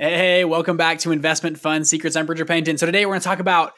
Hey, 0.00 0.44
welcome 0.44 0.76
back 0.76 1.00
to 1.00 1.10
Investment 1.10 1.58
Fund 1.58 1.84
Secrets. 1.84 2.14
I'm 2.14 2.24
Bridger 2.24 2.44
Pennington. 2.44 2.78
So 2.78 2.86
today 2.86 3.04
we're 3.04 3.14
going 3.14 3.20
to 3.20 3.26
talk 3.26 3.40
about 3.40 3.72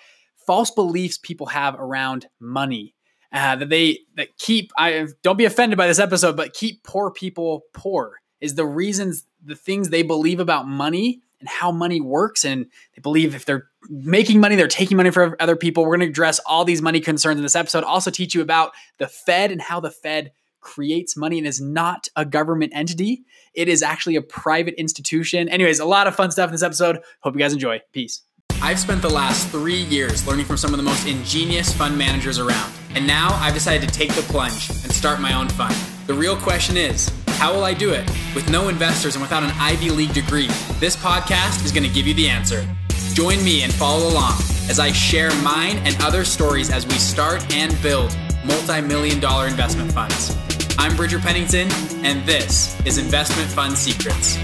false 0.46 0.70
beliefs 0.70 1.16
people 1.16 1.46
have 1.46 1.74
around 1.76 2.26
money 2.38 2.94
uh, 3.32 3.56
that 3.56 3.70
they 3.70 4.00
that 4.17 4.36
keep. 4.36 4.70
I 4.76 5.06
don't 5.22 5.38
be 5.38 5.46
offended 5.46 5.78
by 5.78 5.86
this 5.86 5.98
episode, 5.98 6.36
but 6.36 6.52
keep 6.52 6.84
poor 6.84 7.10
people 7.10 7.62
poor 7.72 8.20
is 8.38 8.54
the 8.54 8.66
reasons 8.66 9.25
the 9.43 9.56
things 9.56 9.88
they 9.88 10.02
believe 10.02 10.41
about 10.41 10.68
money 10.68 11.22
and 11.41 11.48
how 11.48 11.72
money 11.72 12.02
works, 12.02 12.45
and 12.45 12.66
they 12.95 13.00
believe 13.00 13.34
if 13.34 13.46
they're 13.46 13.71
making 13.89 14.41
money, 14.41 14.57
they're 14.57 14.68
taking 14.68 14.98
money 14.98 15.11
from 15.11 15.34
other 15.41 15.57
people. 15.57 15.84
We're 15.84 15.96
going 15.96 16.07
to 16.07 16.12
address 16.12 16.39
all 16.41 16.66
these 16.66 16.82
money 16.82 17.00
concerns 17.00 17.39
in 17.39 17.43
this 17.43 17.57
episode. 17.57 17.82
Also, 17.82 18.11
teach 18.11 18.34
you 18.34 18.43
about 18.43 18.73
the 18.98 19.09
Fed 19.09 19.50
and 19.50 19.62
how 19.62 19.80
the 19.80 19.91
Fed 19.91 20.32
creates 20.61 21.16
money 21.16 21.38
and 21.38 21.46
is 21.46 21.61
not 21.61 22.08
a 22.16 22.24
government 22.24 22.72
entity. 22.74 23.24
It 23.54 23.68
is 23.68 23.82
actually 23.82 24.16
a 24.16 24.22
private 24.22 24.74
institution. 24.74 25.48
Anyways, 25.48 25.80
a 25.80 25.84
lot 25.84 26.06
of 26.06 26.14
fun 26.14 26.30
stuff 26.30 26.48
in 26.48 26.52
this 26.52 26.62
episode. 26.62 27.00
Hope 27.20 27.34
you 27.34 27.40
guys 27.40 27.52
enjoy. 27.52 27.80
Peace. 27.92 28.23
I've 28.62 28.78
spent 28.78 29.00
the 29.00 29.10
last 29.10 29.48
three 29.48 29.84
years 29.84 30.27
learning 30.27 30.45
from 30.45 30.59
some 30.59 30.74
of 30.74 30.77
the 30.77 30.83
most 30.83 31.06
ingenious 31.06 31.73
fund 31.73 31.96
managers 31.96 32.38
around. 32.38 32.70
And 32.95 33.06
now 33.06 33.30
I've 33.41 33.55
decided 33.55 33.88
to 33.88 33.95
take 33.95 34.12
the 34.12 34.23
plunge 34.23 34.69
and 34.69 34.92
start 34.92 35.19
my 35.19 35.33
own 35.33 35.48
fund. 35.48 35.74
The 36.06 36.14
real 36.14 36.36
question 36.36 36.77
is, 36.77 37.11
how 37.38 37.55
will 37.55 37.64
I 37.64 37.72
do 37.72 37.92
it? 37.92 38.06
With 38.34 38.50
no 38.50 38.69
investors 38.69 39.14
and 39.14 39.22
without 39.22 39.42
an 39.42 39.50
Ivy 39.55 39.88
League 39.88 40.12
degree, 40.12 40.48
this 40.78 40.95
podcast 40.95 41.64
is 41.64 41.72
going 41.72 41.88
to 41.88 41.95
give 41.95 42.06
you 42.06 42.12
the 42.12 42.28
answer. 42.28 42.66
Join 43.14 43.42
me 43.42 43.62
and 43.62 43.72
follow 43.72 44.06
along 44.08 44.34
as 44.69 44.78
I 44.78 44.92
share 44.92 45.34
mine 45.42 45.78
and 45.78 45.97
other 46.02 46.22
stories 46.22 46.70
as 46.70 46.86
we 46.86 46.95
start 46.95 47.42
and 47.55 47.80
build 47.83 48.14
multi 48.45 48.80
million 48.83 49.20
dollar 49.20 49.47
investment 49.47 49.91
funds. 49.91 50.36
I'm 50.80 50.97
Bridger 50.97 51.19
Pennington, 51.19 51.70
and 52.07 52.27
this 52.27 52.75
is 52.87 52.97
Investment 52.97 53.51
Fund 53.51 53.77
Secrets. 53.77 54.37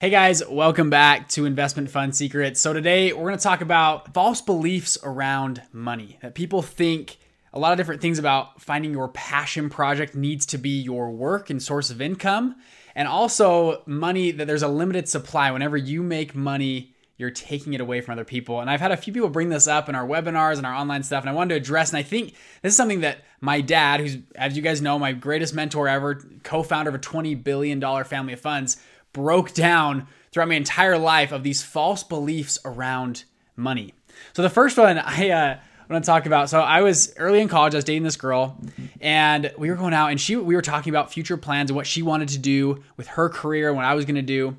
Hey 0.00 0.10
guys, 0.10 0.42
welcome 0.48 0.90
back 0.90 1.28
to 1.28 1.44
Investment 1.44 1.88
Fund 1.88 2.16
Secrets. 2.16 2.60
So, 2.60 2.72
today 2.72 3.12
we're 3.12 3.28
going 3.28 3.36
to 3.36 3.42
talk 3.44 3.60
about 3.60 4.12
false 4.12 4.40
beliefs 4.40 4.98
around 5.04 5.62
money 5.72 6.18
that 6.20 6.34
people 6.34 6.62
think 6.62 7.18
a 7.52 7.60
lot 7.60 7.70
of 7.70 7.78
different 7.78 8.02
things 8.02 8.18
about 8.18 8.60
finding 8.60 8.90
your 8.90 9.06
passion 9.10 9.70
project 9.70 10.16
needs 10.16 10.46
to 10.46 10.58
be 10.58 10.80
your 10.80 11.12
work 11.12 11.48
and 11.48 11.62
source 11.62 11.90
of 11.90 12.02
income, 12.02 12.56
and 12.96 13.06
also 13.06 13.84
money 13.86 14.32
that 14.32 14.48
there's 14.48 14.64
a 14.64 14.68
limited 14.68 15.08
supply. 15.08 15.52
Whenever 15.52 15.76
you 15.76 16.02
make 16.02 16.34
money, 16.34 16.96
you're 17.18 17.30
taking 17.30 17.74
it 17.74 17.80
away 17.80 18.00
from 18.00 18.12
other 18.12 18.24
people. 18.24 18.60
And 18.60 18.70
I've 18.70 18.80
had 18.80 18.92
a 18.92 18.96
few 18.96 19.12
people 19.12 19.28
bring 19.28 19.48
this 19.48 19.66
up 19.66 19.88
in 19.88 19.94
our 19.94 20.06
webinars 20.06 20.56
and 20.56 20.64
our 20.64 20.72
online 20.72 21.02
stuff, 21.02 21.24
and 21.24 21.28
I 21.30 21.34
wanted 21.34 21.54
to 21.54 21.60
address. 21.60 21.90
And 21.90 21.98
I 21.98 22.02
think 22.02 22.34
this 22.62 22.72
is 22.72 22.76
something 22.76 23.00
that 23.00 23.24
my 23.40 23.60
dad, 23.60 24.00
who's, 24.00 24.16
as 24.36 24.56
you 24.56 24.62
guys 24.62 24.80
know, 24.80 24.98
my 24.98 25.12
greatest 25.12 25.52
mentor 25.52 25.88
ever, 25.88 26.24
co 26.44 26.62
founder 26.62 26.88
of 26.88 26.94
a 26.94 27.00
$20 27.00 27.42
billion 27.42 27.80
family 28.04 28.32
of 28.32 28.40
funds, 28.40 28.76
broke 29.12 29.52
down 29.52 30.06
throughout 30.30 30.48
my 30.48 30.54
entire 30.54 30.96
life 30.96 31.32
of 31.32 31.42
these 31.42 31.60
false 31.60 32.04
beliefs 32.04 32.58
around 32.64 33.24
money. 33.56 33.94
So 34.32 34.42
the 34.42 34.50
first 34.50 34.78
one 34.78 34.98
I 34.98 35.30
uh, 35.30 35.58
want 35.90 36.04
to 36.04 36.06
talk 36.06 36.26
about. 36.26 36.50
So 36.50 36.60
I 36.60 36.82
was 36.82 37.14
early 37.16 37.40
in 37.40 37.48
college. 37.48 37.74
I 37.74 37.78
was 37.78 37.84
dating 37.84 38.02
this 38.02 38.16
girl, 38.16 38.56
and 39.00 39.52
we 39.58 39.70
were 39.70 39.76
going 39.76 39.94
out, 39.94 40.10
and 40.10 40.20
she 40.20 40.36
we 40.36 40.54
were 40.54 40.62
talking 40.62 40.90
about 40.92 41.12
future 41.12 41.36
plans 41.36 41.70
and 41.70 41.76
what 41.76 41.86
she 41.86 42.02
wanted 42.02 42.28
to 42.30 42.38
do 42.38 42.82
with 42.96 43.08
her 43.08 43.28
career 43.28 43.68
and 43.68 43.76
what 43.76 43.86
I 43.86 43.94
was 43.94 44.04
going 44.04 44.16
to 44.16 44.22
do. 44.22 44.56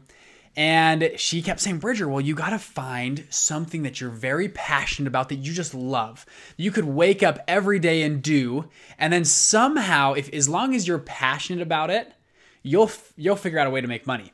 And 0.56 1.12
she 1.16 1.42
kept 1.42 1.62
saying, 1.62 1.80
Bridger, 1.80 2.08
well, 2.08 2.20
you 2.20 2.36
got 2.36 2.50
to 2.50 2.60
find 2.60 3.26
something 3.30 3.84
that 3.84 4.02
you're 4.02 4.10
very 4.10 4.50
passionate 4.50 5.08
about 5.08 5.30
that 5.30 5.38
you 5.38 5.54
just 5.54 5.74
love. 5.74 6.26
You 6.58 6.72
could 6.72 6.86
wake 6.86 7.24
up 7.24 7.40
every 7.48 7.80
day 7.80 8.02
and 8.02 8.22
do, 8.22 8.68
and 8.98 9.14
then 9.14 9.24
somehow, 9.26 10.14
if 10.14 10.34
as 10.34 10.50
long 10.50 10.76
as 10.76 10.88
you're 10.88 11.00
passionate 11.00 11.62
about 11.62 11.90
it, 11.90 12.12
you'll 12.62 12.92
you'll 13.16 13.36
figure 13.36 13.60
out 13.60 13.68
a 13.68 13.70
way 13.70 13.80
to 13.80 13.88
make 13.88 14.06
money. 14.06 14.34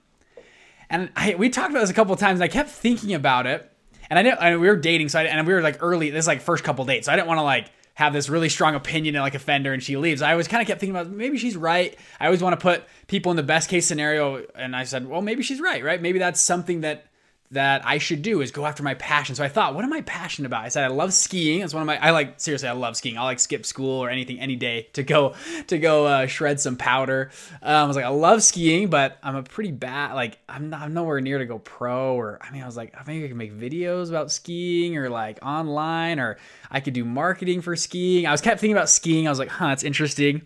And 0.89 1.11
I, 1.15 1.35
we 1.35 1.49
talked 1.49 1.71
about 1.71 1.81
this 1.81 1.89
a 1.89 1.93
couple 1.93 2.13
of 2.13 2.19
times. 2.19 2.39
And 2.39 2.43
I 2.43 2.47
kept 2.47 2.69
thinking 2.69 3.13
about 3.13 3.45
it, 3.45 3.71
and 4.09 4.17
I 4.17 4.21
know 4.21 4.59
we 4.59 4.67
were 4.67 4.77
dating, 4.77 5.09
so 5.09 5.19
I, 5.19 5.23
and 5.23 5.45
we 5.45 5.53
were 5.53 5.61
like 5.61 5.77
early. 5.81 6.09
This 6.09 6.23
is 6.23 6.27
like 6.27 6.41
first 6.41 6.63
couple 6.63 6.85
dates, 6.85 7.05
so 7.07 7.13
I 7.13 7.15
didn't 7.15 7.27
want 7.27 7.39
to 7.39 7.43
like 7.43 7.69
have 7.95 8.13
this 8.13 8.29
really 8.29 8.49
strong 8.49 8.75
opinion 8.75 9.15
and 9.15 9.23
like 9.23 9.35
offend 9.35 9.65
her, 9.65 9.73
and 9.73 9.81
she 9.81 9.97
leaves. 9.97 10.21
I 10.21 10.31
always 10.31 10.47
kind 10.47 10.61
of 10.61 10.67
kept 10.67 10.79
thinking 10.79 10.95
about 10.95 11.09
maybe 11.09 11.37
she's 11.37 11.57
right. 11.57 11.97
I 12.19 12.25
always 12.25 12.43
want 12.43 12.57
to 12.57 12.61
put 12.61 12.83
people 13.07 13.31
in 13.31 13.37
the 13.37 13.43
best 13.43 13.69
case 13.69 13.85
scenario, 13.85 14.45
and 14.55 14.75
I 14.75 14.83
said, 14.83 15.07
well, 15.07 15.21
maybe 15.21 15.43
she's 15.43 15.59
right, 15.59 15.83
right? 15.83 16.01
Maybe 16.01 16.19
that's 16.19 16.41
something 16.41 16.81
that 16.81 17.05
that 17.51 17.85
I 17.85 17.99
should 17.99 18.21
do 18.21 18.41
is 18.41 18.51
go 18.51 18.65
after 18.65 18.81
my 18.81 18.95
passion. 18.95 19.35
So 19.35 19.43
I 19.43 19.47
thought, 19.47 19.75
what 19.75 19.83
am 19.83 19.93
I 19.93 20.01
passionate 20.01 20.47
about? 20.47 20.65
I 20.65 20.69
said 20.69 20.83
I 20.83 20.87
love 20.87 21.13
skiing. 21.13 21.61
It's 21.61 21.73
one 21.73 21.81
of 21.81 21.87
my 21.87 21.97
I 21.97 22.09
like 22.11 22.39
seriously 22.39 22.67
I 22.67 22.73
love 22.73 22.97
skiing. 22.97 23.17
I'll 23.17 23.25
like 23.25 23.39
skip 23.39 23.65
school 23.65 24.03
or 24.03 24.09
anything 24.09 24.39
any 24.39 24.55
day 24.55 24.87
to 24.93 25.03
go 25.03 25.35
to 25.67 25.77
go 25.77 26.05
uh, 26.05 26.25
shred 26.27 26.59
some 26.59 26.75
powder. 26.75 27.31
Um, 27.61 27.75
I 27.75 27.85
was 27.85 27.95
like 27.95 28.05
I 28.05 28.09
love 28.09 28.41
skiing, 28.41 28.89
but 28.89 29.17
I'm 29.21 29.35
a 29.35 29.43
pretty 29.43 29.71
bad 29.71 30.13
like 30.13 30.39
I'm 30.49 30.69
not 30.69 30.81
I'm 30.81 30.93
nowhere 30.93 31.21
near 31.21 31.37
to 31.37 31.45
go 31.45 31.59
pro 31.59 32.15
or 32.15 32.39
I 32.41 32.51
mean 32.51 32.63
I 32.63 32.65
was 32.65 32.77
like 32.77 32.95
maybe 33.05 33.25
I 33.25 33.27
can 33.27 33.37
make 33.37 33.53
videos 33.53 34.09
about 34.09 34.31
skiing 34.31 34.97
or 34.97 35.09
like 35.09 35.39
online 35.45 36.19
or 36.19 36.37
I 36.71 36.79
could 36.79 36.93
do 36.93 37.05
marketing 37.05 37.61
for 37.61 37.75
skiing. 37.75 38.25
I 38.25 38.31
was 38.31 38.41
kept 38.41 38.59
thinking 38.59 38.75
about 38.75 38.89
skiing. 38.89 39.27
I 39.27 39.29
was 39.29 39.39
like, 39.39 39.49
huh, 39.49 39.67
that's 39.67 39.83
interesting. 39.83 40.41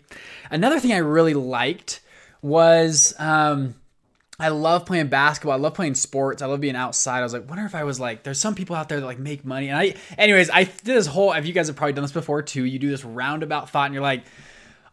Another 0.50 0.78
thing 0.78 0.92
I 0.92 0.98
really 0.98 1.34
liked 1.34 2.00
was 2.42 3.14
um 3.18 3.74
I 4.40 4.48
love 4.48 4.86
playing 4.86 5.08
basketball. 5.08 5.52
I 5.52 5.56
love 5.56 5.74
playing 5.74 5.94
sports. 5.94 6.40
I 6.40 6.46
love 6.46 6.60
being 6.60 6.76
outside. 6.76 7.20
I 7.20 7.22
was 7.22 7.32
like, 7.32 7.48
wonder 7.48 7.64
if 7.64 7.74
I 7.74 7.84
was 7.84 8.00
like, 8.00 8.22
there's 8.22 8.40
some 8.40 8.54
people 8.54 8.74
out 8.74 8.88
there 8.88 8.98
that 8.98 9.06
like 9.06 9.18
make 9.18 9.44
money. 9.44 9.68
And 9.68 9.78
I, 9.78 9.94
anyways, 10.16 10.48
I 10.50 10.64
did 10.64 10.84
this 10.84 11.06
whole, 11.06 11.32
if 11.32 11.46
you 11.46 11.52
guys 11.52 11.66
have 11.66 11.76
probably 11.76 11.92
done 11.92 12.04
this 12.04 12.12
before 12.12 12.42
too, 12.42 12.64
you 12.64 12.78
do 12.78 12.88
this 12.88 13.04
roundabout 13.04 13.68
thought 13.68 13.86
and 13.86 13.94
you're 13.94 14.02
like, 14.02 14.24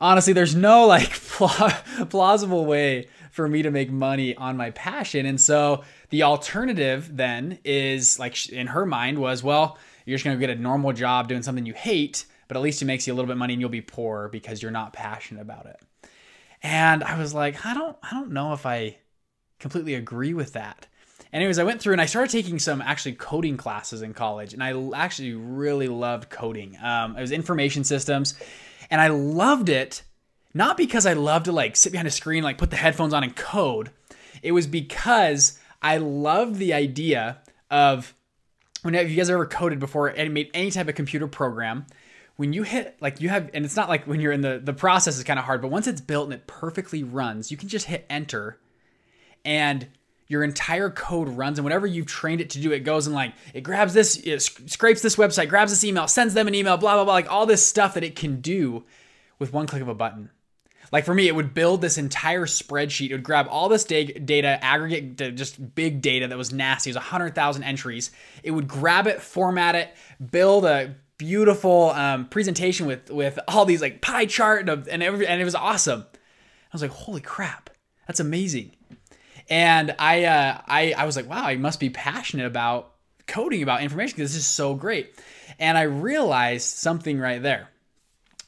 honestly, 0.02 0.34
there's 0.34 0.56
no 0.56 0.86
like 0.86 1.12
plausible 2.10 2.66
way 2.66 3.08
for 3.32 3.48
me 3.48 3.62
to 3.62 3.72
make 3.72 3.90
money 3.90 4.36
on 4.36 4.58
my 4.58 4.72
passion. 4.72 5.26
And 5.26 5.40
so 5.40 5.84
the 6.10 6.24
alternative 6.24 7.16
then 7.16 7.60
is 7.64 8.20
like 8.20 8.50
in 8.50 8.68
her 8.68 8.86
mind 8.86 9.20
was, 9.20 9.44
well, 9.44 9.78
you're 10.06 10.18
just 10.18 10.26
going 10.26 10.38
to 10.38 10.46
get 10.46 10.56
a 10.56 10.60
normal 10.60 10.92
job 10.94 11.28
doing 11.28 11.44
something 11.44 11.66
you 11.66 11.74
hate, 11.74 12.26
but 12.48 12.58
at 12.58 12.64
least 12.64 12.82
it 12.82 12.86
makes 12.86 13.08
you 13.08 13.14
a 13.14 13.16
little 13.16 13.28
bit 13.28 13.38
money 13.38 13.54
and 13.54 13.62
you'll 13.62 13.70
be 13.70 13.82
poor 13.82 14.28
because 14.30 14.62
you're 14.62 14.72
not 14.72 14.94
passionate 14.94 15.42
about 15.42 15.68
it. 15.68 15.80
And 16.64 17.04
I 17.04 17.20
was 17.20 17.34
like, 17.34 17.66
I 17.66 17.74
don't, 17.74 17.96
I 18.02 18.12
don't 18.12 18.32
know 18.32 18.54
if 18.54 18.66
I, 18.66 18.98
completely 19.60 19.96
agree 19.96 20.34
with 20.34 20.54
that. 20.54 20.88
Anyways, 21.34 21.60
I 21.60 21.64
went 21.64 21.82
through 21.82 21.94
and 21.94 22.02
I 22.02 22.06
started 22.06 22.32
taking 22.32 22.58
some 22.58 22.82
actually 22.82 23.14
coding 23.14 23.58
classes 23.58 24.02
in 24.02 24.14
college, 24.14 24.54
and 24.54 24.64
I 24.64 24.74
actually 24.96 25.34
really 25.34 25.88
loved 25.88 26.30
coding. 26.30 26.78
Um, 26.82 27.18
it 27.18 27.22
was 27.22 27.32
information 27.32 27.84
systems, 27.84 28.36
and 28.90 29.02
I 29.02 29.08
loved 29.08 29.70
it 29.70 30.04
not 30.54 30.78
because 30.78 31.06
I 31.06 31.14
loved 31.14 31.46
to 31.46 31.52
like 31.52 31.76
sit 31.76 31.92
behind 31.92 32.08
a 32.08 32.12
screen, 32.12 32.44
like 32.44 32.58
put 32.58 32.70
the 32.70 32.78
headphones 32.78 33.14
on 33.14 33.24
and 33.24 33.36
code. 33.36 33.92
It 34.42 34.54
was 34.54 34.68
because 34.68 35.60
I 35.82 35.98
loved 35.98 36.56
the 36.56 36.74
idea 36.74 37.40
of 37.70 38.14
when 38.82 38.94
you 38.94 39.16
guys 39.16 39.30
ever 39.30 39.46
coded 39.46 39.80
before 39.80 40.08
and 40.08 40.34
made 40.34 40.50
any 40.54 40.72
type 40.72 40.88
of 40.88 40.96
computer 40.96 41.28
program 41.28 41.86
when 42.38 42.54
you 42.54 42.64
hit 42.64 42.96
like 43.02 43.20
you 43.20 43.30
have 43.30 43.50
and 43.54 43.66
it's 43.66 43.76
not 43.76 43.90
like 43.90 44.06
when 44.06 44.20
you're 44.22 44.32
in 44.32 44.42
the 44.42 44.62
the 44.64 44.74
process 44.74 45.18
is 45.18 45.24
kind 45.24 45.40
of 45.40 45.46
hard 45.46 45.62
but 45.62 45.70
once 45.70 45.88
it's 45.88 46.00
built 46.00 46.26
and 46.26 46.34
it 46.34 46.48
perfectly 46.48 47.04
runs 47.04 47.52
you 47.52 47.58
can 47.58 47.68
just 47.68 47.88
hit 47.88 48.06
enter 48.10 48.58
and 49.48 49.88
your 50.28 50.44
entire 50.44 50.90
code 50.90 51.30
runs 51.30 51.58
and 51.58 51.64
whatever 51.64 51.88
you've 51.88 52.06
trained 52.06 52.42
it 52.42 52.50
to 52.52 52.60
do 52.60 52.74
it 52.74 52.82
goes 52.82 53.08
and 53.08 53.16
like 53.16 53.34
it 53.54 53.62
grabs 53.62 53.94
this 53.94 54.18
it 54.18 54.42
scrapes 54.42 55.02
this 55.02 55.16
website 55.16 55.48
grabs 55.48 55.72
this 55.72 55.86
email 55.86 56.08
sends 56.08 56.34
them 56.34 56.48
an 56.48 56.54
email 56.54 56.76
blah 56.78 56.96
blah 56.96 57.06
blah 57.06 57.14
like 57.14 57.32
all 57.32 57.46
this 57.46 57.66
stuff 57.66 57.94
that 57.94 58.04
it 58.04 58.16
can 58.16 58.42
do 58.42 58.84
with 59.40 59.54
one 59.54 59.68
click 59.68 59.82
of 59.82 59.88
a 59.88 59.96
button. 59.96 60.30
Like 60.92 61.06
for 61.06 61.14
me 61.14 61.28
it 61.28 61.36
would 61.36 61.54
build 61.54 61.82
this 61.82 61.98
entire 61.98 62.46
spreadsheet. 62.46 63.10
It 63.10 63.14
would 63.14 63.24
grab 63.24 63.48
all 63.50 63.70
this 63.70 63.84
data 63.84 64.64
aggregate 64.64 65.36
just 65.36 65.76
big 65.76 66.02
data 66.02 66.28
that 66.28 66.38
was 66.38 66.54
nasty 66.54 66.90
it 66.90 66.96
was 66.96 67.04
100000 67.04 67.64
entries. 67.64 68.12
It 68.44 68.52
would 68.52 68.68
grab 68.68 69.08
it 69.08 69.22
format 69.22 69.76
it 69.76 69.90
build 70.32 70.66
a 70.66 70.96
beautiful 71.18 71.90
um, 71.92 72.28
presentation 72.28 72.86
with 72.86 73.10
with 73.10 73.40
all 73.48 73.66
these 73.66 73.82
like 73.82 74.02
pie 74.02 74.26
chart 74.26 74.70
and, 74.70 74.88
and, 74.88 75.04
every, 75.04 75.26
and 75.26 75.42
it 75.42 75.46
was 75.46 75.56
awesome. 75.56 76.06
I 76.14 76.74
was 76.74 76.82
like 76.82 76.92
holy 76.92 77.22
crap 77.22 77.70
that's 78.08 78.20
amazing 78.20 78.72
and 79.50 79.96
I, 80.00 80.26
uh, 80.26 80.62
I, 80.66 80.94
I 80.98 81.06
was 81.06 81.16
like, 81.16 81.30
wow, 81.30 81.44
I 81.44 81.56
must 81.56 81.80
be 81.80 81.90
passionate 81.90 82.46
about 82.46 82.94
coding 83.28 83.62
about 83.62 83.84
information 83.84 84.16
because 84.16 84.34
this 84.34 84.44
is 84.44 84.48
so 84.48 84.74
great. 84.74 85.14
And 85.60 85.78
I 85.78 85.84
realized 85.84 86.68
something 86.68 87.20
right 87.20 87.42
there 87.42 87.70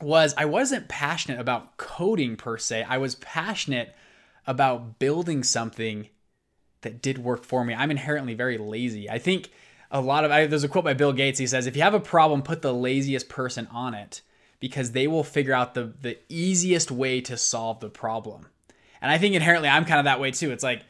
was 0.01 0.33
I 0.37 0.45
wasn't 0.45 0.87
passionate 0.87 1.39
about 1.39 1.77
coding 1.77 2.37
per 2.37 2.57
se. 2.57 2.83
I 2.83 2.97
was 2.97 3.15
passionate 3.15 3.93
about 4.47 4.99
building 4.99 5.43
something 5.43 6.07
that 6.81 7.01
did 7.01 7.17
work 7.17 7.43
for 7.43 7.65
me. 7.65 7.73
I'm 7.73 7.91
inherently 7.91 8.33
very 8.33 8.57
lazy. 8.57 9.09
I 9.09 9.19
think 9.19 9.51
a 9.91 9.99
lot 10.01 10.23
of 10.23 10.31
I, 10.31 10.47
there's 10.47 10.63
a 10.63 10.69
quote 10.69 10.85
by 10.85 10.93
Bill 10.93 11.13
Gates. 11.13 11.39
He 11.39 11.47
says, 11.47 11.67
"If 11.67 11.75
you 11.75 11.81
have 11.81 11.93
a 11.93 11.99
problem, 11.99 12.41
put 12.41 12.61
the 12.61 12.73
laziest 12.73 13.27
person 13.27 13.67
on 13.71 13.93
it 13.93 14.21
because 14.59 14.91
they 14.91 15.07
will 15.07 15.23
figure 15.23 15.53
out 15.53 15.73
the 15.73 15.93
the 16.01 16.17
easiest 16.29 16.91
way 16.91 17.19
to 17.21 17.35
solve 17.35 17.79
the 17.81 17.89
problem." 17.89 18.47
And 19.01 19.11
I 19.11 19.17
think 19.17 19.35
inherently 19.35 19.69
I'm 19.69 19.85
kind 19.85 19.99
of 19.99 20.05
that 20.05 20.19
way 20.19 20.31
too. 20.31 20.51
It's 20.51 20.63
like 20.63 20.83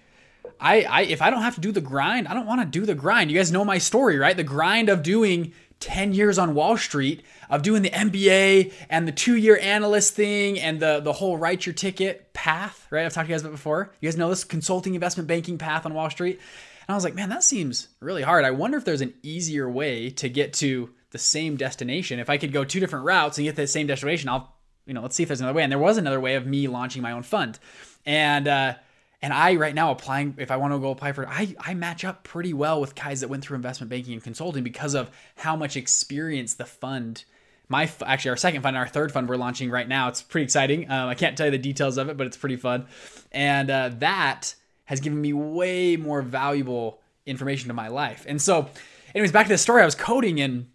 I, 0.60 0.84
I 0.84 1.02
if 1.02 1.22
I 1.22 1.30
don't 1.30 1.42
have 1.42 1.56
to 1.56 1.62
do 1.62 1.72
the 1.72 1.82
grind, 1.82 2.28
I 2.28 2.34
don't 2.34 2.46
want 2.46 2.62
to 2.62 2.80
do 2.80 2.86
the 2.86 2.96
grind. 2.96 3.32
You 3.32 3.38
guys 3.38 3.52
know 3.52 3.66
my 3.66 3.78
story, 3.78 4.18
right? 4.18 4.36
The 4.36 4.44
grind 4.44 4.90
of 4.90 5.04
doing 5.04 5.54
10 5.80 6.14
years 6.14 6.38
on 6.38 6.56
Wall 6.56 6.78
Street 6.78 7.24
of 7.50 7.62
doing 7.62 7.82
the 7.82 7.90
MBA 7.90 8.74
and 8.90 9.08
the 9.08 9.12
two 9.12 9.36
year 9.36 9.58
analyst 9.62 10.14
thing 10.14 10.60
and 10.60 10.80
the, 10.80 11.00
the 11.00 11.14
whole 11.14 11.38
write 11.38 11.66
your 11.66 11.74
ticket 11.74 12.34
path, 12.34 12.88
right? 12.92 13.06
I've 13.06 13.14
talked 13.14 13.28
to 13.28 13.30
you 13.30 13.36
guys 13.36 13.42
about 13.42 13.52
before. 13.52 13.92
You 14.02 14.08
guys 14.08 14.18
know 14.18 14.30
this 14.30 14.44
consulting 14.44 14.94
investment 14.94 15.28
banking 15.28 15.58
path 15.58 15.86
on 15.86 15.94
Wall 15.94 16.10
Street. 16.10 16.40
And 16.88 16.94
I 16.94 16.96
was 16.96 17.04
like, 17.04 17.16
man, 17.16 17.30
that 17.30 17.44
seems 17.44 17.88
really 18.00 18.24
hard. 18.24 18.46
I 18.46 18.52
wonder 18.52 18.78
if 18.78 18.86
there's 18.86 19.02
an 19.02 19.14
easier 19.24 19.70
way 19.70 20.10
to 20.12 20.28
get 20.28 20.54
to 20.54 20.90
the 21.12 21.18
same 21.18 21.56
destination. 21.56 22.20
If 22.20 22.30
I 22.30 22.38
could 22.38 22.52
go 22.52 22.64
two 22.64 22.80
different 22.80 23.06
routes 23.06 23.38
and 23.38 23.46
get 23.46 23.56
the 23.56 23.68
same 23.68 23.88
destination, 23.88 24.30
I'll, 24.30 24.56
you 24.86 24.94
know, 24.94 25.02
let's 25.02 25.16
see 25.16 25.24
if 25.24 25.30
there's 25.30 25.40
another 25.40 25.56
way. 25.56 25.64
And 25.64 25.72
there 25.72 25.80
was 25.80 25.98
another 25.98 26.20
way 26.20 26.36
of 26.36 26.46
me 26.46 26.68
launching 26.68 27.02
my 27.02 27.12
own 27.12 27.24
fund. 27.24 27.58
And, 28.06 28.48
uh, 28.48 28.74
and 29.22 29.34
I 29.34 29.56
right 29.56 29.76
now 29.76 29.92
applying 29.92 30.36
if 30.38 30.52
I 30.52 30.58
want 30.58 30.74
to 30.74 30.80
go 30.80 30.92
apply 30.92 31.12
for 31.12 31.28
I 31.28 31.56
I 31.60 31.74
match 31.74 32.06
up 32.06 32.24
pretty 32.24 32.54
well 32.54 32.80
with 32.82 32.96
guys 32.96 33.22
that 33.22 33.30
went 33.30 33.44
through 33.44 33.56
investment 33.56 33.90
banking 33.90 34.14
and 34.14 34.24
consulting 34.24 34.64
because 34.64 34.94
of 34.94 35.10
how 35.38 35.56
much 35.56 35.76
experience 35.76 36.54
the 36.54 36.66
fund 36.66 37.24
my 37.68 37.90
actually 38.06 38.30
our 38.30 38.38
second 38.38 38.62
fund 38.62 38.78
our 38.78 38.88
third 38.88 39.12
fund 39.12 39.30
we're 39.30 39.36
launching 39.36 39.70
right 39.70 39.88
now. 39.88 40.08
It's 40.08 40.22
pretty 40.22 40.46
exciting. 40.46 40.90
Um, 40.90 41.10
i 41.10 41.16
can't 41.16 41.38
tell 41.38 41.48
you 41.48 41.52
the 41.52 41.58
details 41.58 41.98
of 41.98 42.10
it 42.10 42.18
but 42.18 42.28
it's 42.28 42.38
pretty 42.38 42.58
fun. 42.58 42.88
And 43.32 43.70
uh, 43.70 43.92
that 44.00 44.56
has 44.86 45.00
given 45.00 45.22
me 45.22 45.34
way 45.34 45.98
more 45.98 46.22
valuable 46.22 47.00
information 47.26 47.68
to 47.68 47.74
my 47.74 47.90
life. 47.90 48.26
And 48.28 48.42
so 48.42 48.70
anyways 49.14 49.32
back 49.32 49.48
to 49.48 49.54
the 49.54 49.58
story 49.58 49.82
i 49.82 49.86
was 49.86 49.96
coding 49.96 50.40
and 50.40 50.68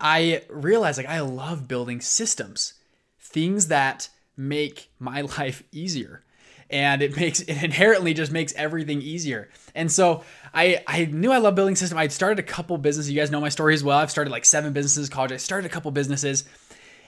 i 0.00 0.42
realized 0.48 0.98
like 0.98 1.08
i 1.08 1.20
love 1.20 1.66
building 1.68 2.00
systems 2.00 2.74
things 3.18 3.68
that 3.68 4.08
make 4.36 4.90
my 4.98 5.20
life 5.38 5.62
easier 5.72 6.22
and 6.70 7.02
it 7.02 7.16
makes 7.16 7.40
it 7.40 7.62
inherently 7.62 8.14
just 8.14 8.32
makes 8.32 8.54
everything 8.54 9.02
easier. 9.02 9.48
And 9.74 9.90
so 9.90 10.24
I 10.54 10.82
I 10.86 11.04
knew 11.06 11.32
I 11.32 11.38
love 11.38 11.54
building 11.54 11.76
systems. 11.76 11.98
I 11.98 12.08
started 12.08 12.38
a 12.38 12.44
couple 12.44 12.78
businesses. 12.78 13.10
You 13.10 13.18
guys 13.18 13.30
know 13.30 13.40
my 13.40 13.48
story 13.48 13.74
as 13.74 13.84
well. 13.84 13.98
I've 13.98 14.10
started 14.10 14.30
like 14.30 14.44
seven 14.44 14.72
businesses 14.72 15.08
college. 15.08 15.32
I 15.32 15.36
started 15.36 15.66
a 15.66 15.72
couple 15.72 15.90
businesses, 15.90 16.44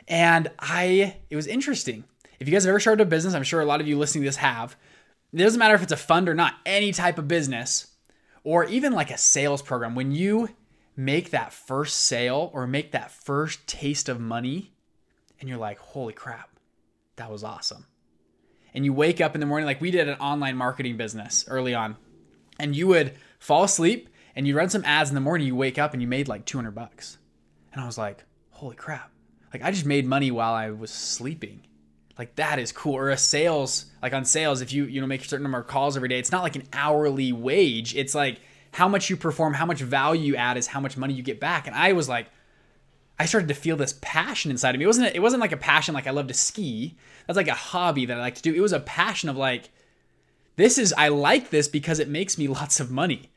and 0.09 0.51
I 0.59 1.17
it 1.31 1.37
was 1.37 1.47
interesting. 1.47 2.05
If 2.41 2.49
you 2.49 2.53
guys 2.53 2.65
have 2.65 2.71
ever 2.71 2.81
started 2.81 3.03
a 3.03 3.07
business, 3.07 3.35
I'm 3.35 3.45
sure 3.45 3.61
a 3.61 3.65
lot 3.65 3.81
of 3.81 3.87
you 3.87 3.97
listening 3.99 4.23
to 4.25 4.29
this 4.29 4.37
have. 4.37 4.77
It 5.33 5.39
doesn't 5.39 5.59
matter 5.59 5.75
if 5.75 5.83
it's 5.83 5.93
a 5.93 5.97
fund 5.97 6.29
or 6.29 6.35
not. 6.35 6.55
Any 6.67 6.93
type 6.93 7.19
of 7.19 7.29
business, 7.29 7.87
or 8.45 8.65
even 8.65 8.93
like 8.93 9.11
a 9.11 9.17
sales 9.17 9.63
program, 9.63 9.95
when 9.95 10.13
you 10.13 10.51
make 10.97 11.31
that 11.31 11.53
first 11.53 11.97
sale 11.97 12.51
or 12.53 12.67
make 12.67 12.93
that 12.93 13.11
first 13.11 13.67
taste 13.67 14.09
of 14.09 14.21
money, 14.21 14.73
and 15.41 15.49
you're 15.49 15.59
like, 15.59 15.79
holy 15.79 16.13
crap, 16.13 16.51
that 17.17 17.31
was 17.31 17.45
awesome 17.45 17.87
and 18.75 18.85
you 18.85 18.93
wake 18.93 19.21
up 19.21 19.35
in 19.35 19.41
the 19.41 19.47
morning 19.47 19.67
like 19.67 19.81
we 19.81 19.91
did 19.91 20.09
an 20.09 20.19
online 20.19 20.57
marketing 20.57 20.97
business 20.97 21.45
early 21.49 21.75
on 21.75 21.97
and 22.59 22.77
you 22.77 22.87
would 22.87 23.15
fall 23.39 23.65
asleep 23.65 24.09
and 24.35 24.47
you 24.47 24.57
run 24.57 24.71
some 24.71 24.85
ads 24.85 25.11
in 25.11 25.15
the 25.15 25.21
morning 25.21 25.47
you 25.47 25.57
wake 25.57 25.79
up 25.79 25.93
and 25.93 26.03
you 26.03 26.09
made 26.09 26.29
like 26.29 26.45
200 26.45 26.71
bucks. 26.71 27.19
And 27.73 27.83
i 27.83 27.87
was 27.87 27.99
like 27.99 28.25
holy 28.51 28.77
crap. 28.77 29.11
Like 29.53 29.63
i 29.63 29.71
just 29.71 29.87
made 29.87 30.07
money 30.07 30.31
while 30.31 30.55
i 30.55 30.71
was 30.71 30.91
sleeping. 30.91 31.67
Like 32.19 32.37
that 32.37 32.59
is 32.59 32.73
cool. 32.73 32.95
Or 32.95 33.11
a 33.11 33.17
sales 33.17 33.87
like 34.03 34.13
on 34.13 34.25
sales 34.25 34.61
if 34.61 34.73
you 34.73 34.85
you 34.85 35.01
know 35.01 35.07
make 35.07 35.23
a 35.23 35.29
certain 35.29 35.43
number 35.43 35.59
of 35.59 35.67
calls 35.67 35.97
every 35.97 36.09
day 36.09 36.19
it's 36.19 36.33
not 36.33 36.43
like 36.43 36.57
an 36.57 36.65
hourly 36.73 37.33
wage. 37.33 37.95
It's 37.95 38.15
like 38.15 38.41
how 38.73 38.89
much 38.89 39.11
you 39.11 39.17
perform 39.17 39.55
how 39.55 39.67
much 39.67 39.81
value 39.81 40.23
you 40.23 40.37
add 40.37 40.57
is 40.57 40.67
how 40.67 40.81
much 40.81 40.97
money 40.97 41.15
you 41.15 41.23
get 41.23 41.41
back. 41.41 41.67
And 41.67 41.77
i 41.77 41.93
was 41.93 42.09
like 42.09 42.29
I 43.23 43.27
started 43.27 43.47
to 43.49 43.55
feel 43.55 43.77
this 43.77 43.97
passion 44.01 44.51
inside 44.51 44.75
of 44.75 44.81
me. 44.81 44.85
It 44.85 44.89
wasn't 44.89 45.15
it 45.15 45.23
wasn't 45.23 45.41
like 45.41 45.53
a 45.53 45.57
passion 45.57 45.95
like 45.95 46.09
I 46.09 46.11
love 46.11 46.27
to 46.27 46.35
ski. 46.35 46.97
That's 47.27 47.37
like 47.37 47.47
a 47.47 47.55
hobby 47.55 48.05
that 48.07 48.19
I 48.19 48.21
like 48.21 48.35
to 48.35 48.43
do. 48.43 48.53
It 48.53 48.61
was 48.61 48.73
a 48.73 48.81
passion 48.81 49.29
of 49.29 49.37
like 49.37 49.71
this 50.57 50.77
is 50.77 50.93
I 50.99 51.07
like 51.07 51.51
this 51.51 51.69
because 51.69 52.01
it 52.01 52.09
makes 52.09 52.37
me 52.37 52.49
lots 52.61 52.81
of 52.81 52.91
money. 52.91 53.31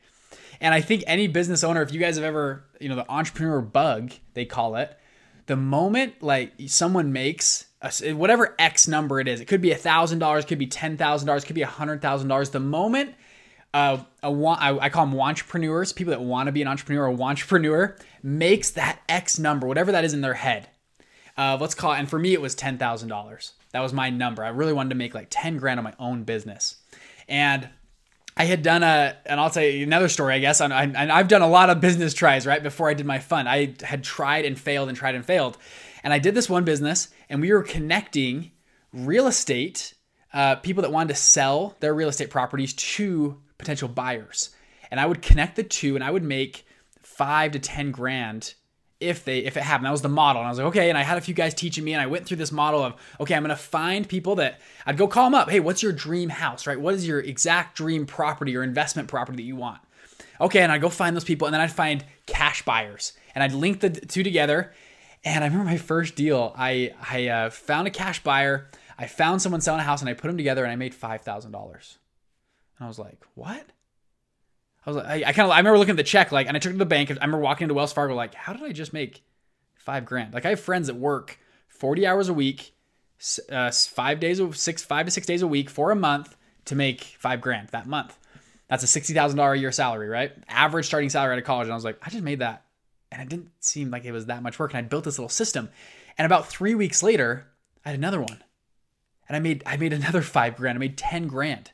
And 0.60 0.74
I 0.74 0.80
think 0.80 1.04
any 1.06 1.28
business 1.28 1.62
owner 1.62 1.82
if 1.82 1.92
you 1.92 2.00
guys 2.00 2.16
have 2.16 2.24
ever, 2.24 2.64
you 2.80 2.88
know, 2.88 2.96
the 2.96 3.08
entrepreneur 3.08 3.60
bug, 3.60 4.12
they 4.34 4.44
call 4.44 4.74
it, 4.74 4.98
the 5.46 5.56
moment 5.56 6.20
like 6.20 6.54
someone 6.66 7.12
makes 7.12 7.66
a, 7.80 8.12
whatever 8.12 8.56
X 8.58 8.88
number 8.88 9.20
it 9.20 9.28
is, 9.28 9.40
it 9.40 9.44
could 9.44 9.60
be 9.62 9.70
a 9.70 9.76
thousand 9.76 10.18
dollars, 10.18 10.44
could 10.44 10.58
be 10.58 10.66
ten 10.66 10.96
thousand 10.96 11.28
dollars, 11.28 11.44
could 11.44 11.54
be 11.54 11.62
a 11.62 11.68
hundred 11.68 12.02
thousand 12.02 12.26
dollars. 12.26 12.50
The 12.50 12.58
moment 12.58 13.14
I 13.76 14.88
call 14.90 15.06
them 15.06 15.20
entrepreneurs, 15.20 15.92
people 15.92 16.12
that 16.12 16.20
want 16.20 16.46
to 16.46 16.52
be 16.52 16.62
an 16.62 16.68
entrepreneur, 16.68 17.06
a 17.06 17.22
entrepreneur 17.22 17.96
makes 18.22 18.70
that 18.70 19.00
X 19.08 19.38
number, 19.38 19.66
whatever 19.66 19.92
that 19.92 20.04
is 20.04 20.14
in 20.14 20.20
their 20.20 20.34
head. 20.34 20.68
Uh, 21.36 21.58
let's 21.60 21.74
call 21.74 21.92
it, 21.92 21.98
and 21.98 22.08
for 22.08 22.18
me, 22.18 22.32
it 22.32 22.40
was 22.40 22.56
$10,000. 22.56 23.52
That 23.72 23.80
was 23.80 23.92
my 23.92 24.08
number. 24.08 24.42
I 24.42 24.48
really 24.48 24.72
wanted 24.72 24.90
to 24.90 24.94
make 24.94 25.14
like 25.14 25.26
10 25.28 25.58
grand 25.58 25.78
on 25.78 25.84
my 25.84 25.92
own 25.98 26.24
business. 26.24 26.76
And 27.28 27.68
I 28.36 28.44
had 28.44 28.62
done 28.62 28.82
a, 28.82 29.16
and 29.26 29.38
I'll 29.38 29.50
tell 29.50 29.62
you 29.62 29.82
another 29.82 30.08
story, 30.08 30.34
I 30.34 30.38
guess. 30.38 30.60
And 30.60 30.72
I've 30.72 31.28
done 31.28 31.42
a 31.42 31.48
lot 31.48 31.68
of 31.68 31.80
business 31.80 32.14
tries, 32.14 32.46
right? 32.46 32.62
Before 32.62 32.88
I 32.88 32.94
did 32.94 33.04
my 33.04 33.18
fund, 33.18 33.48
I 33.48 33.74
had 33.82 34.02
tried 34.02 34.46
and 34.46 34.58
failed 34.58 34.88
and 34.88 34.96
tried 34.96 35.14
and 35.14 35.24
failed. 35.24 35.58
And 36.02 36.12
I 36.12 36.18
did 36.18 36.34
this 36.34 36.48
one 36.48 36.64
business, 36.64 37.08
and 37.28 37.40
we 37.40 37.52
were 37.52 37.62
connecting 37.62 38.52
real 38.92 39.26
estate, 39.26 39.92
uh, 40.32 40.56
people 40.56 40.82
that 40.82 40.92
wanted 40.92 41.08
to 41.08 41.20
sell 41.20 41.76
their 41.80 41.94
real 41.94 42.08
estate 42.08 42.30
properties 42.30 42.72
to 42.74 43.42
potential 43.58 43.88
buyers. 43.88 44.50
And 44.90 45.00
I 45.00 45.06
would 45.06 45.22
connect 45.22 45.56
the 45.56 45.62
two 45.62 45.94
and 45.94 46.04
I 46.04 46.10
would 46.10 46.22
make 46.22 46.66
five 47.02 47.52
to 47.52 47.58
10 47.58 47.90
grand 47.90 48.54
if 49.00 49.24
they 49.24 49.40
if 49.40 49.56
it 49.56 49.62
happened. 49.62 49.86
That 49.86 49.92
was 49.92 50.02
the 50.02 50.08
model. 50.08 50.40
And 50.40 50.46
i 50.46 50.50
was 50.50 50.58
like 50.58 50.68
okay. 50.68 50.88
And 50.88 50.98
i 50.98 51.02
had 51.02 51.18
a 51.18 51.20
few 51.20 51.34
guys 51.34 51.54
teaching 51.54 51.84
me 51.84 51.92
and 51.92 52.00
i 52.00 52.06
went 52.06 52.26
through 52.26 52.38
this 52.38 52.52
model 52.52 52.82
of 52.82 52.94
okay 53.20 53.34
i'm 53.34 53.42
gonna 53.42 53.56
find 53.56 54.08
people 54.08 54.36
that 54.36 54.60
i'd 54.86 54.96
go 54.96 55.06
call 55.06 55.24
them 55.24 55.34
up. 55.34 55.50
Hey 55.50 55.60
what's 55.60 55.82
your 55.82 55.92
dream 55.92 56.28
house 56.28 56.66
right? 56.66 56.80
What 56.80 56.94
is 56.94 57.06
your 57.06 57.20
exact 57.20 57.76
dream 57.76 58.06
property 58.06 58.56
or 58.56 58.62
investment 58.62 59.08
property 59.08 59.36
that 59.36 59.42
you 59.42 59.56
want? 59.56 59.80
Okay. 60.40 60.60
And 60.60 60.72
i'd 60.72 60.80
go 60.80 60.88
find 60.88 61.14
those 61.14 61.24
people 61.24 61.46
and 61.46 61.54
then 61.54 61.60
i'd 61.60 61.72
find 61.72 62.04
cash 62.26 62.64
buyers 62.64 63.12
and 63.34 63.42
i'd 63.44 63.52
link 63.52 63.80
the 63.80 63.90
two 63.90 64.22
together. 64.22 64.72
And 65.24 65.44
i 65.44 65.46
remember 65.46 65.70
my 65.70 65.78
first 65.78 66.16
deal 66.16 66.54
i 66.56 66.94
i 67.10 67.28
uh, 67.28 67.50
found 67.50 67.86
a 67.86 67.90
cash 67.90 68.22
buyer. 68.22 68.70
I 68.98 69.06
found 69.06 69.42
someone 69.42 69.60
selling 69.60 69.80
a 69.80 69.84
house 69.84 70.00
and 70.00 70.08
i 70.08 70.14
put 70.14 70.28
them 70.28 70.38
together 70.38 70.64
and 70.64 70.72
i 70.72 70.76
made 70.76 70.94
$5000 70.94 71.96
and 72.78 72.84
I 72.84 72.88
was 72.88 72.98
like, 72.98 73.22
what? 73.34 73.64
I 74.84 74.90
was 74.90 74.96
like, 74.96 75.06
I, 75.06 75.14
I 75.28 75.32
kind 75.32 75.46
of, 75.46 75.50
I 75.50 75.58
remember 75.58 75.78
looking 75.78 75.92
at 75.92 75.96
the 75.96 76.04
check, 76.04 76.30
like, 76.30 76.46
and 76.46 76.56
I 76.56 76.60
took 76.60 76.70
it 76.70 76.74
to 76.74 76.78
the 76.78 76.86
bank. 76.86 77.10
I 77.10 77.14
remember 77.14 77.38
walking 77.38 77.64
into 77.64 77.74
Wells 77.74 77.92
Fargo, 77.92 78.14
like, 78.14 78.34
how 78.34 78.52
did 78.52 78.62
I 78.62 78.72
just 78.72 78.92
make 78.92 79.24
five 79.74 80.04
grand? 80.04 80.32
Like, 80.34 80.44
I 80.44 80.50
have 80.50 80.60
friends 80.60 80.86
that 80.86 80.94
work 80.94 81.38
40 81.68 82.06
hours 82.06 82.28
a 82.28 82.34
week, 82.34 82.74
uh, 83.50 83.70
five 83.70 84.20
days, 84.20 84.40
six, 84.52 84.84
five 84.84 85.06
to 85.06 85.10
six 85.10 85.26
days 85.26 85.42
a 85.42 85.46
week 85.46 85.70
for 85.70 85.90
a 85.90 85.96
month 85.96 86.36
to 86.66 86.74
make 86.76 87.02
five 87.18 87.40
grand 87.40 87.68
that 87.68 87.86
month. 87.86 88.18
That's 88.68 88.82
a 88.82 89.00
$60,000 89.00 89.52
a 89.52 89.58
year 89.58 89.72
salary, 89.72 90.08
right? 90.08 90.32
Average 90.48 90.86
starting 90.86 91.10
salary 91.10 91.32
out 91.32 91.38
of 91.38 91.44
college. 91.44 91.66
And 91.66 91.72
I 91.72 91.76
was 91.76 91.84
like, 91.84 91.98
I 92.02 92.10
just 92.10 92.24
made 92.24 92.40
that. 92.40 92.64
And 93.10 93.22
it 93.22 93.28
didn't 93.28 93.50
seem 93.60 93.90
like 93.90 94.04
it 94.04 94.12
was 94.12 94.26
that 94.26 94.42
much 94.42 94.58
work. 94.58 94.72
And 94.74 94.78
I 94.78 94.88
built 94.88 95.04
this 95.04 95.18
little 95.18 95.28
system. 95.28 95.70
And 96.18 96.26
about 96.26 96.48
three 96.48 96.74
weeks 96.74 97.02
later, 97.02 97.46
I 97.84 97.90
had 97.90 97.98
another 97.98 98.20
one. 98.20 98.42
And 99.28 99.36
I 99.36 99.40
made, 99.40 99.62
I 99.64 99.76
made 99.76 99.92
another 99.92 100.22
five 100.36 100.56
grand. 100.56 100.76
I 100.76 100.80
made 100.80 100.98
10 100.98 101.28
grand 101.28 101.70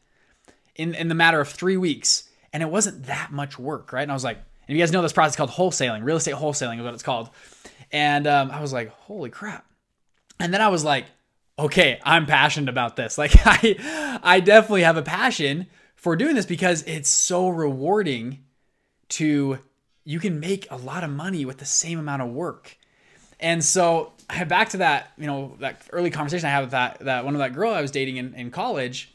in, 0.77 0.95
in 0.95 1.09
the 1.09 1.15
matter 1.15 1.41
of 1.41 1.49
three 1.49 1.77
weeks. 1.77 2.29
And 2.53 2.63
it 2.63 2.69
wasn't 2.70 3.06
that 3.06 3.32
much 3.32 3.58
work, 3.58 3.93
right? 3.93 4.03
And 4.03 4.11
I 4.11 4.15
was 4.15 4.25
like, 4.25 4.39
and 4.69 4.77
you 4.77 4.82
guys 4.82 4.93
know 4.93 5.03
this 5.03 5.13
process 5.13 5.37
called 5.37 5.51
wholesaling, 5.51 6.05
real 6.05 6.17
estate 6.17 6.35
wholesaling 6.35 6.79
is 6.79 6.85
what 6.85 6.94
it's 6.94 7.03
called. 7.03 7.31
And 7.91 8.27
um, 8.27 8.51
I 8.51 8.61
was 8.61 8.73
like, 8.73 8.91
holy 8.91 9.31
crap. 9.31 9.67
And 10.39 10.53
then 10.53 10.61
I 10.61 10.69
was 10.69 10.85
like, 10.85 11.06
okay, 11.58 12.01
I'm 12.05 12.27
passionate 12.27 12.69
about 12.69 12.96
this. 12.96 13.19
Like 13.23 13.32
I, 13.44 14.20
I 14.23 14.41
definitely 14.41 14.82
have 14.82 14.96
a 14.96 15.03
passion 15.03 15.67
for 15.94 16.17
doing 16.17 16.35
this 16.35 16.46
because 16.46 16.82
it's 16.82 17.08
so 17.08 17.49
rewarding 17.49 18.44
to, 19.11 19.58
you 20.05 20.19
can 20.19 20.41
make 20.41 20.67
a 20.70 20.77
lot 20.77 21.05
of 21.05 21.11
money 21.11 21.44
with 21.44 21.58
the 21.58 21.65
same 21.65 21.99
amount 21.99 22.23
of 22.23 22.31
work. 22.31 22.77
And 23.39 23.63
so 23.63 24.13
back 24.49 24.70
to 24.70 24.79
that, 24.79 25.13
you 25.19 25.27
know, 25.27 25.56
that 25.61 25.82
early 25.93 26.11
conversation 26.11 26.46
I 26.46 26.51
had 26.51 26.61
with 26.61 26.70
that, 26.70 27.01
that 27.01 27.25
one 27.25 27.35
of 27.35 27.41
that 27.41 27.53
girl 27.53 27.73
I 27.73 27.82
was 27.82 27.91
dating 27.91 28.17
in, 28.17 28.35
in 28.35 28.51
college, 28.51 29.12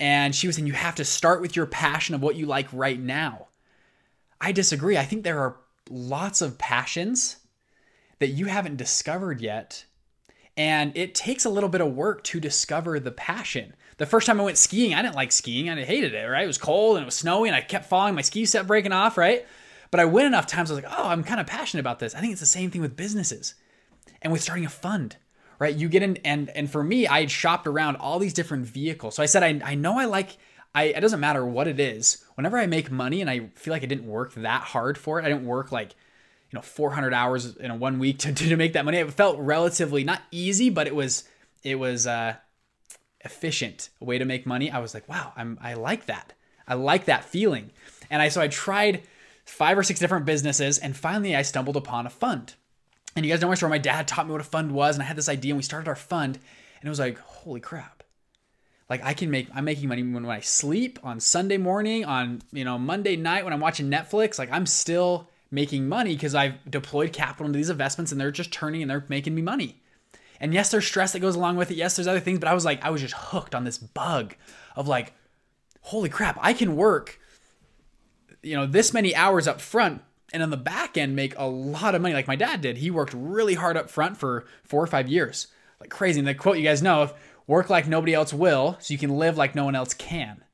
and 0.00 0.34
she 0.34 0.46
was 0.46 0.56
saying, 0.56 0.66
you 0.66 0.72
have 0.72 0.94
to 0.94 1.04
start 1.04 1.42
with 1.42 1.54
your 1.54 1.66
passion 1.66 2.14
of 2.14 2.22
what 2.22 2.34
you 2.34 2.46
like 2.46 2.68
right 2.72 2.98
now. 2.98 3.48
I 4.40 4.50
disagree. 4.50 4.96
I 4.96 5.04
think 5.04 5.22
there 5.22 5.38
are 5.40 5.56
lots 5.90 6.40
of 6.40 6.56
passions 6.56 7.36
that 8.18 8.28
you 8.28 8.46
haven't 8.46 8.78
discovered 8.78 9.42
yet. 9.42 9.84
And 10.56 10.96
it 10.96 11.14
takes 11.14 11.44
a 11.44 11.50
little 11.50 11.68
bit 11.68 11.82
of 11.82 11.94
work 11.94 12.24
to 12.24 12.40
discover 12.40 12.98
the 12.98 13.12
passion. 13.12 13.74
The 13.98 14.06
first 14.06 14.26
time 14.26 14.40
I 14.40 14.44
went 14.44 14.56
skiing, 14.56 14.94
I 14.94 15.02
didn't 15.02 15.14
like 15.14 15.32
skiing. 15.32 15.68
I 15.68 15.84
hated 15.84 16.14
it, 16.14 16.26
right? 16.26 16.44
It 16.44 16.46
was 16.46 16.58
cold 16.58 16.96
and 16.96 17.02
it 17.02 17.06
was 17.06 17.16
snowy 17.16 17.50
and 17.50 17.56
I 17.56 17.60
kept 17.60 17.86
falling. 17.86 18.14
My 18.14 18.22
ski 18.22 18.46
set 18.46 18.66
breaking 18.66 18.92
off, 18.92 19.18
right? 19.18 19.46
But 19.90 20.00
I 20.00 20.06
went 20.06 20.26
enough 20.26 20.46
times, 20.46 20.70
I 20.70 20.74
was 20.74 20.82
like, 20.82 20.92
oh, 20.96 21.08
I'm 21.08 21.24
kind 21.24 21.40
of 21.40 21.46
passionate 21.46 21.80
about 21.80 21.98
this. 21.98 22.14
I 22.14 22.20
think 22.20 22.32
it's 22.32 22.40
the 22.40 22.46
same 22.46 22.70
thing 22.70 22.80
with 22.80 22.96
businesses 22.96 23.54
and 24.22 24.32
with 24.32 24.40
starting 24.40 24.64
a 24.64 24.70
fund 24.70 25.16
right? 25.60 25.76
You 25.76 25.88
get 25.88 26.02
in, 26.02 26.16
and 26.24 26.50
and 26.50 26.68
for 26.68 26.82
me, 26.82 27.06
I 27.06 27.20
had 27.20 27.30
shopped 27.30 27.68
around 27.68 27.96
all 27.96 28.18
these 28.18 28.32
different 28.32 28.66
vehicles. 28.66 29.14
So 29.14 29.22
I 29.22 29.26
said, 29.26 29.44
I, 29.44 29.60
I 29.64 29.74
know 29.76 29.96
I 29.98 30.06
like, 30.06 30.38
I 30.74 30.84
it 30.84 31.00
doesn't 31.00 31.20
matter 31.20 31.46
what 31.46 31.68
it 31.68 31.78
is. 31.78 32.24
Whenever 32.34 32.58
I 32.58 32.66
make 32.66 32.90
money 32.90 33.20
and 33.20 33.30
I 33.30 33.50
feel 33.54 33.72
like 33.72 33.84
I 33.84 33.86
didn't 33.86 34.06
work 34.06 34.34
that 34.34 34.62
hard 34.62 34.98
for 34.98 35.20
it, 35.20 35.24
I 35.24 35.28
didn't 35.28 35.46
work 35.46 35.70
like, 35.70 35.90
you 36.50 36.56
know, 36.56 36.62
400 36.62 37.14
hours 37.14 37.56
in 37.56 37.70
a 37.70 37.76
one 37.76 38.00
week 38.00 38.18
to, 38.20 38.32
to 38.34 38.56
make 38.56 38.72
that 38.72 38.84
money. 38.84 38.96
It 38.96 39.12
felt 39.12 39.38
relatively 39.38 40.02
not 40.02 40.22
easy, 40.32 40.70
but 40.70 40.88
it 40.88 40.94
was 40.94 41.24
it 41.62 41.78
was 41.78 42.06
uh, 42.06 42.34
efficient 43.20 43.90
way 44.00 44.18
to 44.18 44.24
make 44.24 44.46
money. 44.46 44.70
I 44.70 44.78
was 44.80 44.94
like, 44.94 45.08
wow, 45.08 45.32
I'm 45.36 45.58
I 45.60 45.74
like 45.74 46.06
that. 46.06 46.32
I 46.66 46.74
like 46.74 47.04
that 47.04 47.24
feeling. 47.24 47.70
And 48.08 48.22
I 48.22 48.28
so 48.28 48.40
I 48.40 48.48
tried 48.48 49.02
five 49.44 49.76
or 49.76 49.82
six 49.82 50.00
different 50.00 50.24
businesses, 50.24 50.78
and 50.78 50.96
finally 50.96 51.36
I 51.36 51.42
stumbled 51.42 51.76
upon 51.76 52.06
a 52.06 52.10
fund. 52.10 52.54
And 53.16 53.26
you 53.26 53.32
guys 53.32 53.40
know 53.40 53.48
my 53.48 53.54
story. 53.54 53.70
My 53.70 53.78
dad 53.78 54.06
taught 54.06 54.26
me 54.26 54.32
what 54.32 54.40
a 54.40 54.44
fund 54.44 54.72
was, 54.72 54.96
and 54.96 55.02
I 55.02 55.06
had 55.06 55.16
this 55.16 55.28
idea, 55.28 55.52
and 55.52 55.58
we 55.58 55.62
started 55.62 55.88
our 55.88 55.96
fund, 55.96 56.36
and 56.36 56.86
it 56.86 56.88
was 56.88 57.00
like, 57.00 57.18
holy 57.18 57.60
crap. 57.60 58.02
Like 58.88 59.04
I 59.04 59.14
can 59.14 59.30
make, 59.30 59.48
I'm 59.54 59.64
making 59.64 59.88
money 59.88 60.02
when, 60.02 60.24
when 60.24 60.36
I 60.36 60.40
sleep 60.40 60.98
on 61.02 61.20
Sunday 61.20 61.58
morning, 61.58 62.04
on 62.04 62.42
you 62.52 62.64
know 62.64 62.78
Monday 62.78 63.16
night 63.16 63.44
when 63.44 63.52
I'm 63.52 63.60
watching 63.60 63.90
Netflix. 63.90 64.38
Like 64.38 64.50
I'm 64.50 64.66
still 64.66 65.28
making 65.50 65.88
money 65.88 66.14
because 66.14 66.34
I've 66.34 66.54
deployed 66.68 67.12
capital 67.12 67.46
into 67.46 67.56
these 67.56 67.70
investments, 67.70 68.12
and 68.12 68.20
they're 68.20 68.30
just 68.30 68.52
turning 68.52 68.82
and 68.82 68.90
they're 68.90 69.04
making 69.08 69.34
me 69.34 69.42
money. 69.42 69.80
And 70.40 70.54
yes, 70.54 70.70
there's 70.70 70.86
stress 70.86 71.12
that 71.12 71.20
goes 71.20 71.36
along 71.36 71.56
with 71.56 71.70
it. 71.70 71.76
Yes, 71.76 71.96
there's 71.96 72.06
other 72.06 72.20
things, 72.20 72.38
but 72.38 72.48
I 72.48 72.54
was 72.54 72.64
like, 72.64 72.82
I 72.82 72.90
was 72.90 73.02
just 73.02 73.14
hooked 73.14 73.54
on 73.54 73.64
this 73.64 73.78
bug 73.78 74.34
of 74.74 74.88
like, 74.88 75.12
holy 75.82 76.08
crap, 76.08 76.38
I 76.40 76.52
can 76.52 76.76
work, 76.76 77.20
you 78.42 78.56
know, 78.56 78.66
this 78.66 78.94
many 78.94 79.14
hours 79.14 79.46
up 79.46 79.60
front 79.60 80.02
and 80.32 80.42
on 80.42 80.50
the 80.50 80.56
back 80.56 80.96
end 80.96 81.16
make 81.16 81.34
a 81.36 81.44
lot 81.44 81.94
of 81.94 82.02
money 82.02 82.14
like 82.14 82.28
my 82.28 82.36
dad 82.36 82.60
did. 82.60 82.78
He 82.78 82.90
worked 82.90 83.14
really 83.14 83.54
hard 83.54 83.76
up 83.76 83.90
front 83.90 84.16
for 84.16 84.44
four 84.64 84.82
or 84.82 84.86
five 84.86 85.08
years, 85.08 85.48
like 85.80 85.90
crazy. 85.90 86.18
And 86.18 86.28
the 86.28 86.34
quote 86.34 86.58
you 86.58 86.64
guys 86.64 86.82
know 86.82 87.02
of 87.02 87.14
work 87.46 87.70
like 87.70 87.86
nobody 87.88 88.14
else 88.14 88.32
will, 88.32 88.76
so 88.80 88.92
you 88.92 88.98
can 88.98 89.16
live 89.16 89.36
like 89.36 89.54
no 89.54 89.64
one 89.64 89.74
else 89.74 89.94
can. 89.94 90.44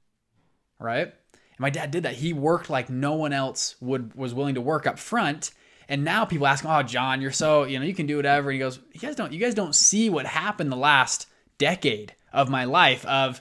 Right? 0.78 1.06
And 1.06 1.60
my 1.60 1.70
dad 1.70 1.90
did 1.90 2.02
that. 2.04 2.14
He 2.14 2.32
worked 2.32 2.70
like 2.70 2.90
no 2.90 3.14
one 3.14 3.32
else 3.32 3.76
would 3.80 4.14
was 4.14 4.34
willing 4.34 4.54
to 4.54 4.60
work 4.60 4.86
up 4.86 4.98
front. 4.98 5.50
And 5.88 6.04
now 6.04 6.24
people 6.24 6.46
ask 6.46 6.64
him, 6.64 6.70
"Oh, 6.70 6.82
John, 6.82 7.20
you're 7.20 7.30
so 7.30 7.64
you 7.64 7.78
know 7.78 7.84
you 7.84 7.94
can 7.94 8.06
do 8.06 8.16
whatever." 8.16 8.50
And 8.50 8.54
he 8.54 8.58
goes, 8.58 8.78
"You 8.92 9.00
guys 9.00 9.16
don't 9.16 9.32
you 9.32 9.38
guys 9.38 9.54
don't 9.54 9.74
see 9.74 10.10
what 10.10 10.26
happened 10.26 10.72
the 10.72 10.76
last 10.76 11.26
decade 11.58 12.14
of 12.32 12.48
my 12.48 12.64
life 12.64 13.04
of." 13.06 13.40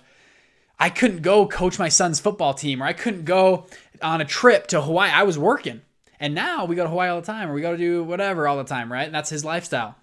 I 0.77 0.89
couldn't 0.89 1.21
go 1.21 1.47
coach 1.47 1.79
my 1.79 1.87
son's 1.87 2.19
football 2.19 2.53
team 2.53 2.83
or 2.83 2.85
I 2.85 2.91
couldn't 2.91 3.23
go 3.23 3.67
on 4.01 4.19
a 4.19 4.25
trip 4.25 4.67
to 4.67 4.81
Hawaii. 4.81 5.09
I 5.09 5.23
was 5.23 5.39
working. 5.39 5.79
And 6.19 6.33
now 6.33 6.65
we 6.65 6.75
go 6.75 6.83
to 6.83 6.89
Hawaii 6.89 7.09
all 7.09 7.21
the 7.21 7.27
time, 7.27 7.49
or 7.49 7.53
we 7.53 7.61
go 7.61 7.71
to 7.71 7.77
do 7.77 8.03
whatever 8.03 8.47
all 8.47 8.57
the 8.57 8.63
time, 8.63 8.91
right? 8.91 9.05
And 9.05 9.13
that's 9.15 9.29
his 9.29 9.45
lifestyle. 9.45 9.95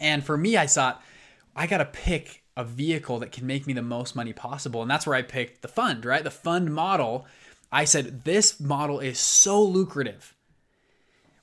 And 0.00 0.24
for 0.24 0.36
me, 0.36 0.56
I 0.56 0.66
thought, 0.66 1.02
I 1.54 1.66
got 1.66 1.78
to 1.78 1.84
pick 1.84 2.42
a 2.56 2.64
vehicle 2.64 3.18
that 3.20 3.32
can 3.32 3.46
make 3.46 3.66
me 3.66 3.72
the 3.72 3.82
most 3.82 4.16
money 4.16 4.32
possible. 4.32 4.82
And 4.82 4.90
that's 4.90 5.06
where 5.06 5.16
I 5.16 5.22
picked 5.22 5.62
the 5.62 5.68
fund, 5.68 6.04
right? 6.04 6.24
The 6.24 6.30
fund 6.30 6.74
model. 6.74 7.26
I 7.70 7.84
said, 7.84 8.24
this 8.24 8.60
model 8.60 9.00
is 9.00 9.18
so 9.18 9.62
lucrative. 9.62 10.34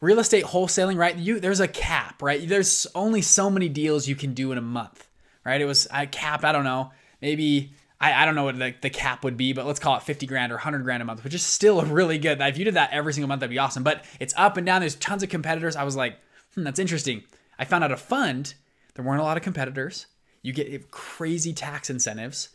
Real 0.02 0.20
estate 0.20 0.46
wholesaling, 0.46 0.98
right? 0.98 1.16
You 1.16 1.40
there's 1.40 1.62
a 1.62 1.68
cap, 1.68 2.22
right? 2.22 2.46
There's 2.48 2.88
only 2.94 3.22
so 3.22 3.50
many 3.50 3.70
deals 3.70 4.08
you 4.08 4.16
can 4.16 4.34
do 4.34 4.52
in 4.52 4.58
a 4.58 4.62
month, 4.62 5.08
right? 5.46 5.62
It 5.62 5.66
was 5.66 5.88
a 5.94 6.06
cap, 6.08 6.44
I 6.44 6.52
don't 6.52 6.66
know, 6.66 6.92
maybe 7.22 7.74
I, 8.04 8.22
I 8.22 8.26
don't 8.26 8.36
know 8.36 8.44
what 8.44 8.60
the, 8.60 8.76
the 8.82 8.90
cap 8.90 9.24
would 9.24 9.38
be, 9.38 9.54
but 9.54 9.66
let's 9.66 9.80
call 9.80 9.96
it 9.96 10.04
50 10.04 10.26
grand 10.28 10.52
or 10.52 10.56
100 10.56 10.84
grand 10.84 11.02
a 11.02 11.06
month, 11.06 11.24
which 11.24 11.34
is 11.34 11.42
still 11.42 11.82
really 11.86 12.18
good. 12.18 12.42
If 12.42 12.58
you 12.58 12.66
did 12.66 12.74
that 12.74 12.92
every 12.92 13.14
single 13.14 13.30
month, 13.30 13.40
that'd 13.40 13.50
be 13.50 13.60
awesome. 13.60 13.84
But 13.84 14.04
it's 14.20 14.34
up 14.36 14.58
and 14.58 14.66
down. 14.66 14.82
There's 14.82 14.96
tons 14.96 15.24
of 15.24 15.30
competitors. 15.30 15.78
I 15.78 15.86
was 15.86 15.96
like, 15.96 16.18
hmm, 16.54 16.64
that's 16.64 16.80
interesting. 16.80 17.24
I 17.58 17.64
found 17.64 17.82
out 17.82 17.94
a 17.94 17.98
fund, 17.98 18.56
there 18.96 19.06
weren't 19.06 19.22
a 19.22 19.24
lot 19.24 19.38
of 19.38 19.44
competitors. 19.44 20.08
You 20.42 20.52
get 20.52 20.92
crazy 20.92 21.54
tax 21.54 21.90
incentives, 21.90 22.50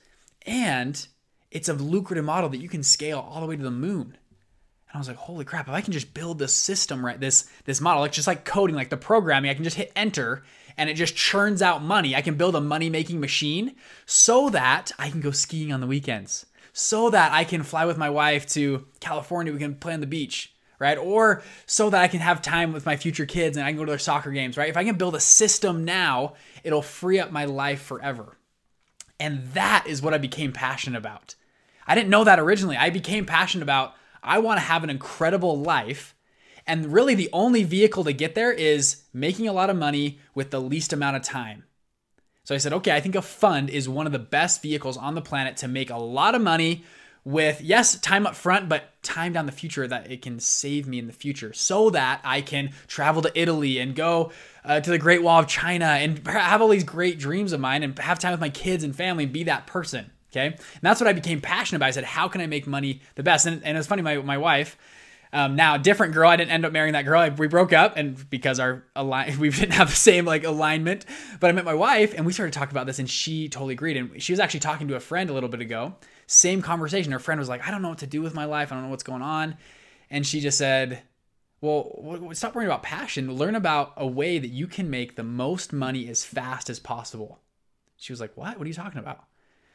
and 0.44 1.06
it's 1.50 1.70
a 1.70 1.72
lucrative 1.72 2.26
model 2.26 2.50
that 2.50 2.60
you 2.60 2.68
can 2.68 2.82
scale 2.82 3.26
all 3.26 3.40
the 3.40 3.46
way 3.46 3.56
to 3.56 3.62
the 3.62 3.70
moon. 3.70 4.18
And 4.88 4.96
I 4.96 4.98
was 4.98 5.08
like, 5.08 5.16
holy 5.16 5.46
crap, 5.46 5.68
if 5.68 5.72
I 5.72 5.80
can 5.80 5.94
just 5.94 6.12
build 6.12 6.38
this 6.38 6.54
system 6.54 7.04
right, 7.04 7.18
this 7.18 7.48
this 7.64 7.80
model, 7.80 8.02
like 8.02 8.12
just 8.12 8.26
like 8.26 8.44
coding, 8.44 8.76
like 8.76 8.90
the 8.90 8.98
programming, 8.98 9.50
I 9.50 9.54
can 9.54 9.64
just 9.64 9.76
hit 9.76 9.92
enter 9.96 10.42
and 10.78 10.88
it 10.88 10.94
just 10.94 11.16
churns 11.16 11.60
out 11.60 11.82
money. 11.82 12.14
I 12.14 12.22
can 12.22 12.36
build 12.36 12.54
a 12.54 12.60
money 12.60 12.88
making 12.88 13.20
machine 13.20 13.74
so 14.06 14.48
that 14.50 14.92
I 14.98 15.10
can 15.10 15.20
go 15.20 15.32
skiing 15.32 15.72
on 15.72 15.80
the 15.80 15.86
weekends, 15.86 16.46
so 16.72 17.10
that 17.10 17.32
I 17.32 17.44
can 17.44 17.64
fly 17.64 17.84
with 17.84 17.98
my 17.98 18.08
wife 18.08 18.46
to 18.50 18.86
California. 19.00 19.52
We 19.52 19.58
can 19.58 19.74
play 19.74 19.92
on 19.92 20.00
the 20.00 20.06
beach, 20.06 20.54
right? 20.78 20.96
Or 20.96 21.42
so 21.66 21.90
that 21.90 22.00
I 22.00 22.08
can 22.08 22.20
have 22.20 22.40
time 22.40 22.72
with 22.72 22.86
my 22.86 22.96
future 22.96 23.26
kids 23.26 23.56
and 23.56 23.66
I 23.66 23.70
can 23.70 23.76
go 23.76 23.84
to 23.84 23.90
their 23.90 23.98
soccer 23.98 24.30
games, 24.30 24.56
right? 24.56 24.70
If 24.70 24.76
I 24.76 24.84
can 24.84 24.96
build 24.96 25.16
a 25.16 25.20
system 25.20 25.84
now, 25.84 26.34
it'll 26.62 26.80
free 26.80 27.18
up 27.18 27.32
my 27.32 27.44
life 27.44 27.82
forever. 27.82 28.38
And 29.20 29.48
that 29.54 29.84
is 29.88 30.00
what 30.00 30.14
I 30.14 30.18
became 30.18 30.52
passionate 30.52 30.96
about. 30.96 31.34
I 31.86 31.96
didn't 31.96 32.10
know 32.10 32.22
that 32.22 32.38
originally. 32.38 32.76
I 32.76 32.90
became 32.90 33.26
passionate 33.26 33.64
about 33.64 33.94
I 34.22 34.38
want 34.38 34.58
to 34.58 34.66
have 34.66 34.84
an 34.84 34.90
incredible 34.90 35.58
life 35.58 36.14
and 36.68 36.92
really, 36.92 37.14
the 37.14 37.30
only 37.32 37.64
vehicle 37.64 38.04
to 38.04 38.12
get 38.12 38.34
there 38.34 38.52
is 38.52 39.02
making 39.12 39.48
a 39.48 39.52
lot 39.52 39.70
of 39.70 39.76
money 39.76 40.18
with 40.34 40.50
the 40.50 40.60
least 40.60 40.92
amount 40.92 41.16
of 41.16 41.22
time. 41.22 41.64
So 42.44 42.54
I 42.54 42.58
said, 42.58 42.72
okay, 42.74 42.92
I 42.92 43.00
think 43.00 43.14
a 43.14 43.22
fund 43.22 43.68
is 43.68 43.88
one 43.88 44.06
of 44.06 44.12
the 44.12 44.18
best 44.18 44.62
vehicles 44.62 44.96
on 44.96 45.14
the 45.14 45.20
planet 45.20 45.58
to 45.58 45.68
make 45.68 45.90
a 45.90 45.96
lot 45.96 46.34
of 46.34 46.40
money 46.40 46.84
with, 47.24 47.60
yes, 47.60 47.98
time 48.00 48.26
up 48.26 48.34
front, 48.34 48.68
but 48.68 49.02
time 49.02 49.32
down 49.32 49.44
the 49.44 49.52
future 49.52 49.86
that 49.86 50.10
it 50.10 50.22
can 50.22 50.40
save 50.40 50.86
me 50.86 50.98
in 50.98 51.06
the 51.06 51.12
future 51.12 51.52
so 51.52 51.90
that 51.90 52.20
I 52.24 52.40
can 52.40 52.70
travel 52.86 53.20
to 53.22 53.38
Italy 53.38 53.78
and 53.78 53.94
go 53.94 54.32
uh, 54.64 54.80
to 54.80 54.90
the 54.90 54.98
Great 54.98 55.22
Wall 55.22 55.40
of 55.40 55.46
China 55.46 55.84
and 55.84 56.18
have 56.28 56.62
all 56.62 56.68
these 56.68 56.84
great 56.84 57.18
dreams 57.18 57.52
of 57.52 57.60
mine 57.60 57.82
and 57.82 57.98
have 57.98 58.18
time 58.18 58.32
with 58.32 58.40
my 58.40 58.48
kids 58.48 58.84
and 58.84 58.96
family 58.96 59.24
and 59.24 59.32
be 59.32 59.44
that 59.44 59.66
person. 59.66 60.10
Okay. 60.32 60.46
And 60.46 60.80
that's 60.82 61.00
what 61.00 61.08
I 61.08 61.12
became 61.12 61.40
passionate 61.40 61.78
about. 61.78 61.88
I 61.88 61.92
said, 61.92 62.04
how 62.04 62.28
can 62.28 62.40
I 62.40 62.46
make 62.46 62.66
money 62.66 63.00
the 63.14 63.22
best? 63.22 63.46
And, 63.46 63.62
and 63.64 63.76
it's 63.76 63.86
funny, 63.86 64.02
my, 64.02 64.18
my 64.18 64.38
wife, 64.38 64.78
um, 65.32 65.56
now, 65.56 65.76
different 65.76 66.14
girl. 66.14 66.28
I 66.28 66.36
didn't 66.36 66.52
end 66.52 66.64
up 66.64 66.72
marrying 66.72 66.94
that 66.94 67.04
girl. 67.04 67.28
We 67.30 67.48
broke 67.48 67.72
up, 67.72 67.96
and 67.96 68.28
because 68.30 68.58
our 68.58 68.84
align, 68.96 69.38
we 69.40 69.50
didn't 69.50 69.72
have 69.72 69.90
the 69.90 69.96
same 69.96 70.24
like 70.24 70.44
alignment. 70.44 71.04
But 71.40 71.48
I 71.48 71.52
met 71.52 71.64
my 71.64 71.74
wife, 71.74 72.14
and 72.16 72.24
we 72.24 72.32
started 72.32 72.52
talking 72.52 72.72
about 72.72 72.86
this, 72.86 72.98
and 72.98 73.08
she 73.08 73.48
totally 73.48 73.74
agreed. 73.74 73.96
And 73.96 74.22
she 74.22 74.32
was 74.32 74.40
actually 74.40 74.60
talking 74.60 74.88
to 74.88 74.96
a 74.96 75.00
friend 75.00 75.28
a 75.28 75.32
little 75.32 75.48
bit 75.48 75.60
ago. 75.60 75.96
Same 76.26 76.62
conversation. 76.62 77.12
Her 77.12 77.18
friend 77.18 77.38
was 77.38 77.48
like, 77.48 77.66
"I 77.66 77.70
don't 77.70 77.82
know 77.82 77.90
what 77.90 77.98
to 77.98 78.06
do 78.06 78.22
with 78.22 78.34
my 78.34 78.46
life. 78.46 78.72
I 78.72 78.74
don't 78.74 78.84
know 78.84 78.90
what's 78.90 79.02
going 79.02 79.22
on," 79.22 79.56
and 80.10 80.26
she 80.26 80.40
just 80.40 80.56
said, 80.56 81.02
"Well, 81.60 82.30
stop 82.32 82.54
worrying 82.54 82.70
about 82.70 82.82
passion. 82.82 83.32
Learn 83.32 83.54
about 83.54 83.92
a 83.96 84.06
way 84.06 84.38
that 84.38 84.48
you 84.48 84.66
can 84.66 84.88
make 84.88 85.16
the 85.16 85.24
most 85.24 85.72
money 85.72 86.08
as 86.08 86.24
fast 86.24 86.70
as 86.70 86.78
possible." 86.78 87.40
She 87.96 88.12
was 88.12 88.20
like, 88.20 88.36
"What? 88.36 88.56
What 88.56 88.64
are 88.64 88.68
you 88.68 88.74
talking 88.74 89.00
about?" 89.00 89.24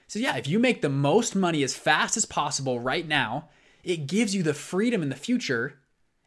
So 0.07 0.19
yeah, 0.19 0.35
if 0.37 0.47
you 0.47 0.59
make 0.59 0.81
the 0.81 0.89
most 0.89 1.35
money 1.35 1.63
as 1.63 1.75
fast 1.75 2.17
as 2.17 2.25
possible 2.25 2.79
right 2.79 3.07
now 3.07 3.49
it 3.83 4.07
gives 4.07 4.33
you 4.33 4.43
the 4.43 4.53
freedom 4.53 5.01
in 5.01 5.09
the 5.09 5.15
future 5.15 5.79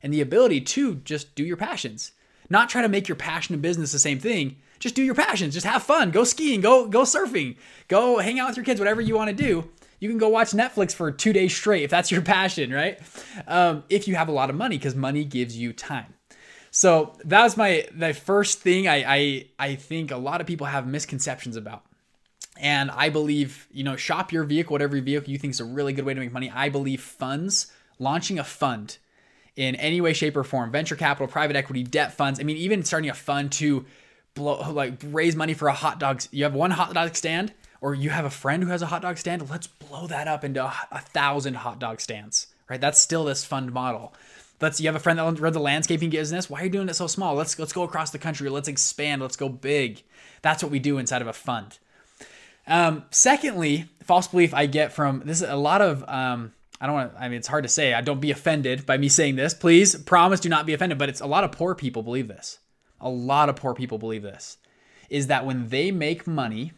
and 0.03 0.13
the 0.13 0.21
ability 0.21 0.61
to 0.61 0.97
just 0.97 1.35
do 1.35 1.45
your 1.45 1.57
passions. 1.57 2.13
Not 2.49 2.69
try 2.69 2.83
to 2.83 2.89
make 2.89 3.09
your 3.09 3.17
passion 3.17 3.55
and 3.55 3.63
business 3.63 3.93
the 3.93 3.99
same 3.99 4.21
thing. 4.21 4.57
Just 4.79 4.95
do 4.95 5.03
your 5.03 5.15
passions. 5.15 5.55
Just 5.55 5.67
have 5.67 5.83
fun. 5.83 6.11
Go 6.11 6.25
skiing. 6.25 6.61
Go 6.61 6.87
go 6.87 7.03
surfing. 7.03 7.57
Go 7.89 8.19
hang 8.19 8.39
out 8.39 8.49
with 8.49 8.57
your 8.57 8.65
kids. 8.65 8.79
Whatever 8.79 9.01
you 9.01 9.17
want 9.17 9.31
to 9.31 9.37
do. 9.37 9.69
You 9.99 10.11
can 10.11 10.19
go 10.19 10.29
watch 10.29 10.51
Netflix 10.51 10.95
for 10.95 11.11
two 11.11 11.33
days 11.33 11.57
straight 11.57 11.83
if 11.83 11.91
that's 11.91 12.11
your 12.11 12.21
passion, 12.37 12.71
right? 12.71 13.01
Um, 13.47 13.85
if 13.89 14.07
you 14.07 14.15
have 14.17 14.29
a 14.29 14.33
lot 14.33 14.51
of 14.51 14.57
money, 14.57 14.77
because 14.77 14.95
money 14.95 15.25
gives 15.25 15.57
you 15.57 15.73
time. 15.73 16.15
So 16.71 17.15
that 17.25 17.43
was 17.43 17.57
my 17.57 17.89
the 17.97 18.13
first 18.13 18.61
thing 18.61 18.87
I, 18.87 19.15
I 19.15 19.47
I 19.59 19.75
think 19.77 20.11
a 20.11 20.19
lot 20.19 20.43
of 20.43 20.47
people 20.47 20.67
have 20.67 20.87
misconceptions 20.87 21.57
about. 21.57 21.86
And 22.59 22.91
I 22.91 23.09
believe, 23.11 23.69
you 23.71 23.85
know, 23.85 23.97
shop 23.97 24.33
your 24.33 24.45
vehicle, 24.45 24.73
whatever 24.73 25.01
vehicle 25.01 25.31
you 25.31 25.39
think 25.39 25.53
is 25.53 25.61
a 25.61 25.65
really 25.65 25.93
good 25.93 26.05
way 26.05 26.15
to 26.15 26.21
make 26.21 26.33
money. 26.33 26.51
I 26.55 26.69
believe 26.69 27.03
funds, 27.03 27.71
launching 27.99 28.39
a 28.39 28.45
fund 28.45 28.99
in 29.57 29.75
any 29.77 30.01
way, 30.01 30.13
shape, 30.13 30.37
or 30.37 30.45
form, 30.45 30.71
venture 30.71 30.97
capital, 30.97 31.27
private 31.27 31.57
equity, 31.57 31.83
debt 31.83 32.15
funds. 32.15 32.41
I 32.41 32.43
mean, 32.43 32.57
even 32.57 32.83
starting 32.85 33.11
a 33.11 33.15
fund 33.15 33.53
to 33.53 33.85
blow, 34.35 34.71
like 34.71 34.95
raise 35.03 35.35
money 35.35 35.55
for 35.55 35.69
a 35.69 35.73
hot 35.73 35.99
dog. 35.99 36.23
You 36.31 36.45
have 36.45 36.55
one 36.55 36.71
hot 36.71 36.95
dog 36.95 37.17
stand, 37.17 37.53
or 37.81 37.95
you 37.95 38.11
have 38.11 38.25
a 38.25 38.31
friend 38.31 38.63
who 38.63 38.71
has 38.71 38.83
a 38.83 38.87
hot 38.87 39.03
dog 39.03 39.19
stand. 39.19 39.49
Let's 39.51 39.67
blow 39.67 40.07
that 40.07 40.29
up 40.29 40.45
into 40.45 40.65
a, 40.65 40.73
a 40.91 41.01
thousand 41.01 41.55
hot 41.55 41.79
dog 41.79 42.01
stands, 42.01 42.47
right? 42.69 42.81
That's 42.81 43.01
still 43.01 43.25
this 43.25 43.45
fund 43.45 43.73
model. 43.73 44.15
Let's. 44.61 44.81
You 44.81 44.87
have 44.87 44.97
a 44.97 45.01
friend 45.01 45.19
that 45.19 45.41
runs 45.41 45.55
the 45.55 45.61
landscaping 45.61 46.11
business. 46.11 46.49
Why 46.49 46.61
are 46.61 46.65
you 46.65 46.71
doing 46.71 46.89
it 46.89 46.95
so 46.95 47.07
small? 47.07 47.35
Let's 47.35 47.59
let's 47.59 47.73
go 47.73 47.83
across 47.83 48.11
the 48.11 48.19
country. 48.19 48.49
Let's 48.49 48.69
expand. 48.69 49.21
Let's 49.21 49.37
go 49.37 49.49
big. 49.49 50.03
That's 50.43 50.63
what 50.63 50.73
we 50.73 50.79
do 50.79 50.99
inside 50.99 51.23
of 51.23 51.29
a 51.29 51.33
fund. 51.33 51.79
Um, 52.67 53.05
secondly, 53.11 53.89
false 54.05 54.29
belief 54.29 54.55
I 54.55 54.67
get 54.67 54.93
from 54.93 55.23
this 55.25 55.43
is 55.43 55.49
a 55.49 55.57
lot 55.57 55.83
of 55.83 56.05
um, 56.09 56.53
I 56.81 56.87
don't 56.87 56.95
want 56.95 57.13
I 57.19 57.29
mean 57.29 57.39
it's 57.39 57.49
hard 57.49 57.65
to 57.65 57.69
say. 57.69 57.95
I 57.95 58.01
don't 58.01 58.21
be 58.21 58.31
offended 58.31 58.87
by 58.87 58.97
me 58.97 59.09
saying 59.09 59.37
this. 59.37 59.55
Please 59.55 59.95
promise 59.97 60.41
do 60.41 60.49
not 60.49 60.67
be 60.67 60.75
offended, 60.75 60.99
but 60.99 61.09
it's 61.09 61.21
a 61.21 61.27
lot 61.27 61.45
of 61.45 61.53
poor 61.53 61.75
people 61.75 62.03
believe 62.03 62.29
this. 62.29 62.59
A 63.01 63.09
lot 63.09 63.49
of 63.49 63.57
poor 63.57 63.75
people 63.75 63.99
believe 63.99 64.23
this 64.23 64.59
is 65.09 65.29
that 65.29 65.47
when 65.47 65.69
they 65.69 65.91
make 65.91 66.27
money, 66.27 66.73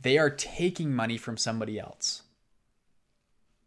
they 0.00 0.18
are 0.18 0.30
taking 0.30 0.92
money 0.92 1.16
from 1.16 1.36
somebody 1.36 1.78
else. 1.78 2.22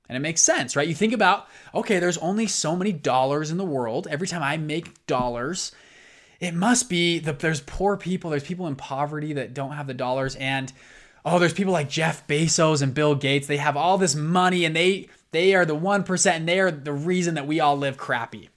And 0.08 0.16
it 0.16 0.20
makes 0.20 0.42
sense, 0.42 0.76
right? 0.76 0.88
You 0.88 0.94
think 0.94 1.14
about, 1.14 1.48
okay, 1.74 2.00
there's 2.00 2.18
only 2.20 2.46
so 2.48 2.76
many 2.76 2.92
dollars 2.92 3.50
in 3.50 3.58
the 3.58 3.66
world. 3.66 4.08
Every 4.10 4.28
time 4.28 4.44
I 4.44 4.58
make 4.58 5.08
dollars, 5.08 5.72
it 6.40 6.54
must 6.54 6.90
be 6.90 7.20
that 7.20 7.40
there's 7.40 7.62
poor 7.62 7.98
people, 7.98 8.30
there's 8.30 8.44
people 8.44 8.68
in 8.68 8.76
poverty 8.76 9.34
that 9.34 9.54
don't 9.54 9.72
have 9.72 9.88
the 9.88 9.94
dollars 9.94 10.36
and 10.36 10.72
oh, 11.26 11.40
there's 11.40 11.54
people 11.54 11.74
like 11.74 11.90
Jeff 11.90 12.26
Bezos 12.28 12.82
and 12.82 12.94
Bill 12.94 13.16
Gates. 13.16 13.48
They 13.48 13.58
have 13.58 13.76
all 13.76 13.98
this 13.98 14.16
money 14.16 14.64
and 14.66 14.76
they 14.76 15.10
they 15.32 15.54
are 15.54 15.66
the 15.66 15.76
1% 15.76 16.32
and 16.32 16.48
they 16.48 16.60
are 16.60 16.72
the 16.72 16.94
reason 16.94 17.36
that 17.36 17.48
we 17.48 17.60
all 17.60 17.76
live 17.78 17.98
crappy. 17.98 18.50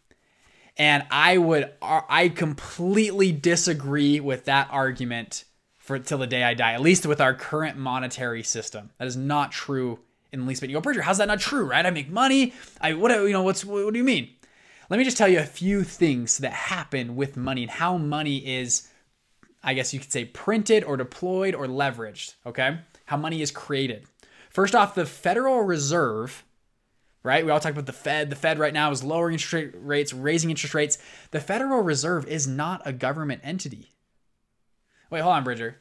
And 0.76 1.04
I 1.10 1.38
would 1.38 1.72
uh, 1.82 2.02
I 2.08 2.28
completely 2.28 3.32
disagree 3.32 4.20
with 4.20 4.44
that 4.44 4.68
argument 4.70 5.44
for 5.78 5.98
till 5.98 6.18
the 6.18 6.26
day 6.26 6.44
I 6.44 6.54
die, 6.54 6.74
at 6.74 6.80
least 6.80 7.06
with 7.06 7.20
our 7.20 7.34
current 7.34 7.76
monetary 7.76 8.42
system. 8.42 8.90
That 8.98 9.08
is 9.08 9.16
not 9.16 9.50
true 9.50 9.98
in 10.30 10.40
the 10.40 10.46
least 10.46 10.60
bit. 10.60 10.70
You 10.70 10.76
go, 10.76 10.80
Bridger, 10.80 11.02
how's 11.02 11.18
that 11.18 11.28
not 11.28 11.40
true, 11.40 11.64
right? 11.64 11.84
I 11.84 11.90
make 11.90 12.10
money. 12.10 12.52
I 12.80 12.92
what 12.92 13.10
you 13.10 13.32
know, 13.32 13.42
what's 13.42 13.64
what 13.64 13.92
do 13.92 13.98
you 13.98 14.04
mean? 14.04 14.28
let 14.90 14.96
me 14.96 15.04
just 15.04 15.18
tell 15.18 15.28
you 15.28 15.38
a 15.38 15.44
few 15.44 15.84
things 15.84 16.38
that 16.38 16.52
happen 16.52 17.14
with 17.14 17.36
money 17.36 17.62
and 17.62 17.70
how 17.70 17.98
money 17.98 18.38
is, 18.38 18.88
I 19.68 19.74
guess 19.74 19.92
you 19.92 20.00
could 20.00 20.10
say, 20.10 20.24
printed 20.24 20.82
or 20.82 20.96
deployed 20.96 21.54
or 21.54 21.66
leveraged, 21.66 22.36
okay? 22.46 22.78
How 23.04 23.18
money 23.18 23.42
is 23.42 23.50
created. 23.50 24.06
First 24.48 24.74
off, 24.74 24.94
the 24.94 25.04
Federal 25.04 25.60
Reserve, 25.60 26.42
right? 27.22 27.44
We 27.44 27.50
all 27.50 27.60
talk 27.60 27.72
about 27.72 27.84
the 27.84 27.92
Fed. 27.92 28.30
The 28.30 28.36
Fed 28.36 28.58
right 28.58 28.72
now 28.72 28.90
is 28.90 29.04
lowering 29.04 29.34
interest 29.34 29.74
rates, 29.78 30.14
raising 30.14 30.48
interest 30.48 30.74
rates. 30.74 30.96
The 31.32 31.40
Federal 31.40 31.82
Reserve 31.82 32.26
is 32.26 32.46
not 32.46 32.80
a 32.86 32.94
government 32.94 33.42
entity. 33.44 33.90
Wait, 35.10 35.20
hold 35.20 35.34
on, 35.34 35.44
Bridger. 35.44 35.76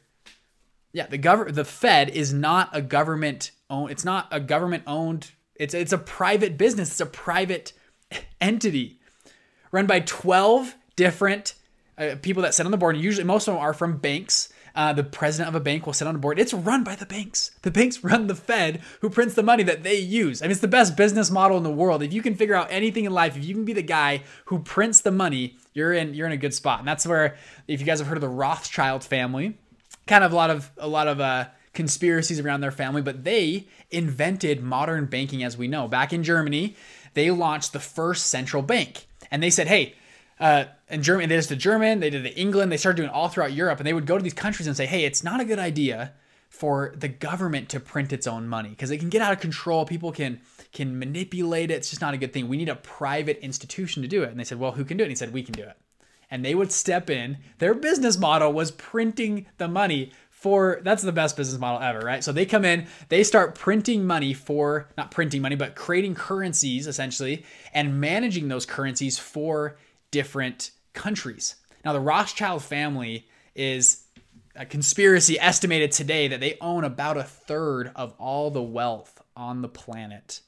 Yeah, 0.92 1.06
the 1.06 1.16
government, 1.16 1.56
the 1.56 1.64
Fed 1.64 2.10
is 2.10 2.30
not 2.30 2.68
a 2.74 2.82
government 2.82 3.52
owned. 3.70 3.90
It's 3.90 4.04
not 4.04 4.28
a 4.30 4.38
government 4.38 4.82
owned. 4.86 5.30
It's 5.54 5.72
it's 5.72 5.94
a 5.94 5.98
private 5.98 6.58
business. 6.58 6.90
It's 6.90 7.00
a 7.00 7.06
private 7.06 7.72
entity 8.38 9.00
run 9.72 9.86
by 9.86 10.00
12 10.00 10.74
different 10.94 11.54
uh, 11.98 12.16
people 12.22 12.42
that 12.42 12.54
sit 12.54 12.64
on 12.64 12.72
the 12.72 12.78
board. 12.78 12.96
Usually, 12.96 13.24
most 13.24 13.48
of 13.48 13.54
them 13.54 13.62
are 13.62 13.74
from 13.74 13.98
banks. 13.98 14.48
Uh, 14.74 14.92
the 14.92 15.02
president 15.02 15.48
of 15.48 15.60
a 15.60 15.64
bank 15.64 15.86
will 15.86 15.92
sit 15.92 16.06
on 16.06 16.14
the 16.14 16.20
board. 16.20 16.38
It's 16.38 16.54
run 16.54 16.84
by 16.84 16.94
the 16.94 17.06
banks. 17.06 17.50
The 17.62 17.70
banks 17.70 18.04
run 18.04 18.28
the 18.28 18.34
Fed, 18.34 18.80
who 19.00 19.10
prints 19.10 19.34
the 19.34 19.42
money 19.42 19.64
that 19.64 19.82
they 19.82 19.98
use. 19.98 20.40
I 20.40 20.44
mean, 20.44 20.52
it's 20.52 20.60
the 20.60 20.68
best 20.68 20.96
business 20.96 21.30
model 21.30 21.56
in 21.56 21.64
the 21.64 21.70
world. 21.70 22.02
If 22.02 22.12
you 22.12 22.22
can 22.22 22.36
figure 22.36 22.54
out 22.54 22.68
anything 22.70 23.04
in 23.04 23.12
life, 23.12 23.36
if 23.36 23.44
you 23.44 23.54
can 23.54 23.64
be 23.64 23.72
the 23.72 23.82
guy 23.82 24.22
who 24.46 24.60
prints 24.60 25.00
the 25.00 25.10
money, 25.10 25.56
you're 25.74 25.92
in 25.92 26.14
you're 26.14 26.26
in 26.26 26.32
a 26.32 26.36
good 26.38 26.54
spot. 26.54 26.78
And 26.78 26.86
that's 26.86 27.06
where, 27.06 27.36
if 27.66 27.80
you 27.80 27.86
guys 27.86 27.98
have 27.98 28.08
heard 28.08 28.18
of 28.18 28.22
the 28.22 28.28
Rothschild 28.28 29.02
family, 29.02 29.58
kind 30.06 30.22
of 30.22 30.32
a 30.32 30.36
lot 30.36 30.50
of 30.50 30.70
a 30.78 30.88
lot 30.88 31.08
of 31.08 31.20
uh, 31.20 31.46
conspiracies 31.72 32.38
around 32.38 32.60
their 32.60 32.70
family, 32.70 33.02
but 33.02 33.24
they 33.24 33.66
invented 33.90 34.62
modern 34.62 35.06
banking 35.06 35.42
as 35.42 35.56
we 35.56 35.66
know. 35.66 35.88
Back 35.88 36.12
in 36.12 36.22
Germany, 36.22 36.76
they 37.14 37.30
launched 37.30 37.72
the 37.72 37.80
first 37.80 38.26
central 38.26 38.62
bank, 38.62 39.06
and 39.30 39.42
they 39.42 39.50
said, 39.50 39.66
"Hey." 39.66 39.94
uh, 40.40 40.64
in 40.90 41.02
Germany, 41.02 41.26
they 41.26 41.36
did 41.36 41.44
the 41.44 41.56
German, 41.56 42.00
they 42.00 42.10
did 42.10 42.24
the 42.24 42.34
England, 42.38 42.72
they 42.72 42.76
started 42.76 42.96
doing 42.96 43.10
all 43.10 43.28
throughout 43.28 43.52
Europe, 43.52 43.78
and 43.78 43.86
they 43.86 43.92
would 43.92 44.06
go 44.06 44.16
to 44.16 44.22
these 44.22 44.34
countries 44.34 44.66
and 44.66 44.76
say, 44.76 44.86
hey, 44.86 45.04
it's 45.04 45.22
not 45.22 45.40
a 45.40 45.44
good 45.44 45.58
idea 45.58 46.12
for 46.48 46.94
the 46.96 47.08
government 47.08 47.68
to 47.68 47.80
print 47.80 48.12
its 48.12 48.26
own 48.26 48.48
money 48.48 48.70
because 48.70 48.90
it 48.90 48.98
can 48.98 49.10
get 49.10 49.20
out 49.20 49.32
of 49.32 49.40
control. 49.40 49.84
People 49.84 50.12
can 50.12 50.40
can 50.72 50.98
manipulate 50.98 51.70
it. 51.70 51.74
It's 51.74 51.90
just 51.90 52.02
not 52.02 52.14
a 52.14 52.18
good 52.18 52.32
thing. 52.32 52.48
We 52.48 52.56
need 52.56 52.68
a 52.68 52.76
private 52.76 53.38
institution 53.38 54.02
to 54.02 54.08
do 54.08 54.22
it. 54.22 54.30
And 54.30 54.38
they 54.38 54.44
said, 54.44 54.58
well, 54.58 54.72
who 54.72 54.84
can 54.84 54.96
do 54.96 55.02
it? 55.02 55.06
And 55.06 55.12
he 55.12 55.16
said, 55.16 55.32
we 55.32 55.42
can 55.42 55.54
do 55.54 55.62
it. 55.62 55.76
And 56.30 56.44
they 56.44 56.54
would 56.54 56.70
step 56.72 57.08
in. 57.08 57.38
Their 57.58 57.74
business 57.74 58.18
model 58.18 58.52
was 58.52 58.70
printing 58.70 59.46
the 59.56 59.68
money 59.68 60.12
for 60.30 60.80
that's 60.84 61.02
the 61.02 61.12
best 61.12 61.36
business 61.36 61.58
model 61.58 61.80
ever, 61.80 62.00
right? 62.00 62.22
So 62.22 62.32
they 62.32 62.46
come 62.46 62.64
in, 62.64 62.86
they 63.08 63.24
start 63.24 63.54
printing 63.54 64.06
money 64.06 64.34
for 64.34 64.88
not 64.96 65.10
printing 65.10 65.42
money, 65.42 65.56
but 65.56 65.74
creating 65.74 66.14
currencies 66.14 66.86
essentially 66.86 67.44
and 67.72 68.00
managing 68.00 68.48
those 68.48 68.64
currencies 68.64 69.18
for 69.18 69.78
different 70.10 70.70
countries. 70.98 71.54
Now, 71.84 71.92
the 71.94 72.00
Rothschild 72.00 72.62
family 72.62 73.26
is 73.54 74.04
a 74.54 74.66
conspiracy 74.66 75.38
estimated 75.38 75.92
today 75.92 76.28
that 76.28 76.40
they 76.40 76.58
own 76.60 76.84
about 76.84 77.16
a 77.16 77.22
third 77.22 77.92
of 77.94 78.12
all 78.18 78.50
the 78.50 78.62
wealth 78.62 79.22
on 79.36 79.62
the 79.62 79.68
planet 79.68 80.40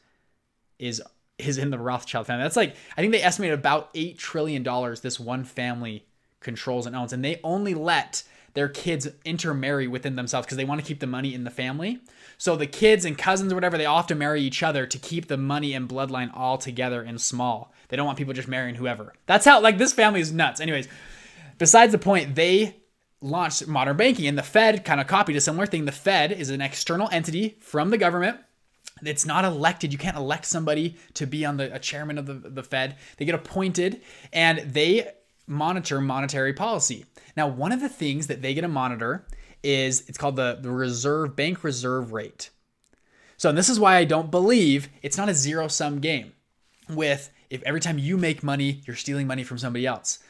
is 0.78 1.00
is 1.38 1.56
in 1.56 1.70
the 1.70 1.78
Rothschild 1.78 2.26
family. 2.26 2.42
That's 2.42 2.56
like 2.56 2.76
I 2.96 3.00
think 3.00 3.12
they 3.12 3.22
estimate 3.22 3.52
about 3.52 3.88
8 3.94 4.18
trillion 4.18 4.62
dollars 4.62 5.00
this 5.00 5.18
one 5.20 5.44
family 5.44 6.04
controls 6.40 6.86
and 6.86 6.96
owns 6.96 7.12
and 7.12 7.24
they 7.24 7.40
only 7.44 7.72
let 7.74 8.24
their 8.54 8.68
kids 8.68 9.06
intermarry 9.24 9.86
within 9.86 10.16
themselves 10.16 10.46
because 10.46 10.56
they 10.56 10.64
want 10.64 10.80
to 10.80 10.86
keep 10.86 10.98
the 10.98 11.06
money 11.06 11.32
in 11.32 11.44
the 11.44 11.50
family. 11.50 12.00
So 12.40 12.56
the 12.56 12.66
kids 12.66 13.04
and 13.04 13.18
cousins 13.18 13.52
or 13.52 13.54
whatever, 13.54 13.76
they 13.76 13.84
often 13.84 14.16
marry 14.16 14.40
each 14.40 14.62
other 14.62 14.86
to 14.86 14.98
keep 14.98 15.28
the 15.28 15.36
money 15.36 15.74
and 15.74 15.86
bloodline 15.86 16.30
all 16.34 16.56
together 16.56 17.02
and 17.02 17.20
small. 17.20 17.70
They 17.88 17.98
don't 17.98 18.06
want 18.06 18.16
people 18.16 18.32
just 18.32 18.48
marrying 18.48 18.76
whoever. 18.76 19.12
That's 19.26 19.44
how 19.44 19.60
like 19.60 19.76
this 19.76 19.92
family 19.92 20.22
is 20.22 20.32
nuts. 20.32 20.58
Anyways, 20.58 20.88
besides 21.58 21.92
the 21.92 21.98
point, 21.98 22.36
they 22.36 22.76
launched 23.20 23.66
modern 23.66 23.98
banking 23.98 24.26
and 24.26 24.38
the 24.38 24.42
Fed 24.42 24.86
kind 24.86 25.02
of 25.02 25.06
copied 25.06 25.36
a 25.36 25.40
similar 25.42 25.66
thing. 25.66 25.84
The 25.84 25.92
Fed 25.92 26.32
is 26.32 26.48
an 26.48 26.62
external 26.62 27.10
entity 27.12 27.58
from 27.60 27.90
the 27.90 27.98
government. 27.98 28.38
It's 29.02 29.26
not 29.26 29.44
elected. 29.44 29.92
You 29.92 29.98
can't 29.98 30.16
elect 30.16 30.46
somebody 30.46 30.96
to 31.14 31.26
be 31.26 31.44
on 31.44 31.58
the 31.58 31.74
a 31.74 31.78
chairman 31.78 32.16
of 32.16 32.24
the, 32.24 32.32
the 32.32 32.62
Fed. 32.62 32.96
They 33.18 33.26
get 33.26 33.34
appointed 33.34 34.00
and 34.32 34.60
they 34.60 35.12
monitor 35.46 36.00
monetary 36.00 36.54
policy. 36.54 37.04
Now, 37.36 37.48
one 37.48 37.72
of 37.72 37.82
the 37.82 37.88
things 37.90 38.28
that 38.28 38.40
they 38.40 38.54
get 38.54 38.62
to 38.62 38.68
monitor 38.68 39.26
is 39.62 40.04
it's 40.08 40.18
called 40.18 40.36
the, 40.36 40.58
the 40.60 40.70
reserve 40.70 41.36
bank 41.36 41.64
reserve 41.64 42.12
rate. 42.12 42.50
So, 43.36 43.52
this 43.52 43.68
is 43.68 43.80
why 43.80 43.96
I 43.96 44.04
don't 44.04 44.30
believe 44.30 44.88
it's 45.02 45.16
not 45.16 45.28
a 45.28 45.34
zero 45.34 45.68
sum 45.68 46.00
game 46.00 46.32
with 46.88 47.30
if 47.50 47.62
every 47.64 47.80
time 47.80 47.98
you 47.98 48.16
make 48.16 48.42
money, 48.42 48.80
you're 48.86 48.96
stealing 48.96 49.26
money 49.26 49.42
from 49.42 49.58
somebody 49.58 49.86
else. 49.86 50.20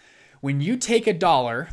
When 0.40 0.60
you 0.60 0.76
take 0.76 1.06
a 1.06 1.12
dollar 1.12 1.68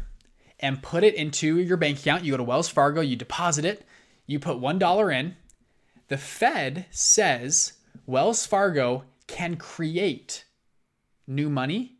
and 0.59 0.83
put 0.83 1.03
it 1.03 1.15
into 1.15 1.59
your 1.59 1.77
bank 1.77 1.99
account, 1.99 2.23
you 2.23 2.31
go 2.33 2.37
to 2.37 2.43
Wells 2.43 2.67
Fargo, 2.67 3.01
you 3.01 3.15
deposit 3.15 3.63
it, 3.63 3.85
you 4.25 4.39
put 4.39 4.57
$1 4.57 5.19
in, 5.19 5.35
the 6.09 6.17
Fed 6.17 6.85
says 6.91 7.73
Wells 8.05 8.45
Fargo 8.45 9.05
can 9.27 9.55
create 9.55 10.45
new 11.25 11.49
money 11.49 11.97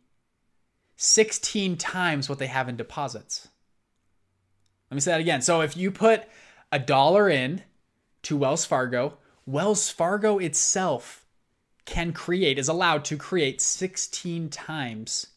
16 0.96 1.76
times 1.76 2.28
what 2.28 2.38
they 2.38 2.46
have 2.48 2.68
in 2.68 2.76
deposits. 2.76 3.48
Let 4.90 4.94
me 4.94 5.00
say 5.00 5.12
that 5.12 5.20
again. 5.20 5.42
So 5.42 5.60
if 5.60 5.76
you 5.76 5.90
put 5.90 6.24
a 6.72 6.78
dollar 6.78 7.28
in 7.28 7.62
to 8.22 8.36
Wells 8.36 8.64
Fargo, 8.64 9.18
Wells 9.46 9.90
Fargo 9.90 10.38
itself 10.38 11.24
can 11.84 12.12
create, 12.12 12.58
is 12.58 12.68
allowed 12.68 13.04
to 13.06 13.16
create 13.16 13.60
16 13.60 14.50
times 14.50 15.28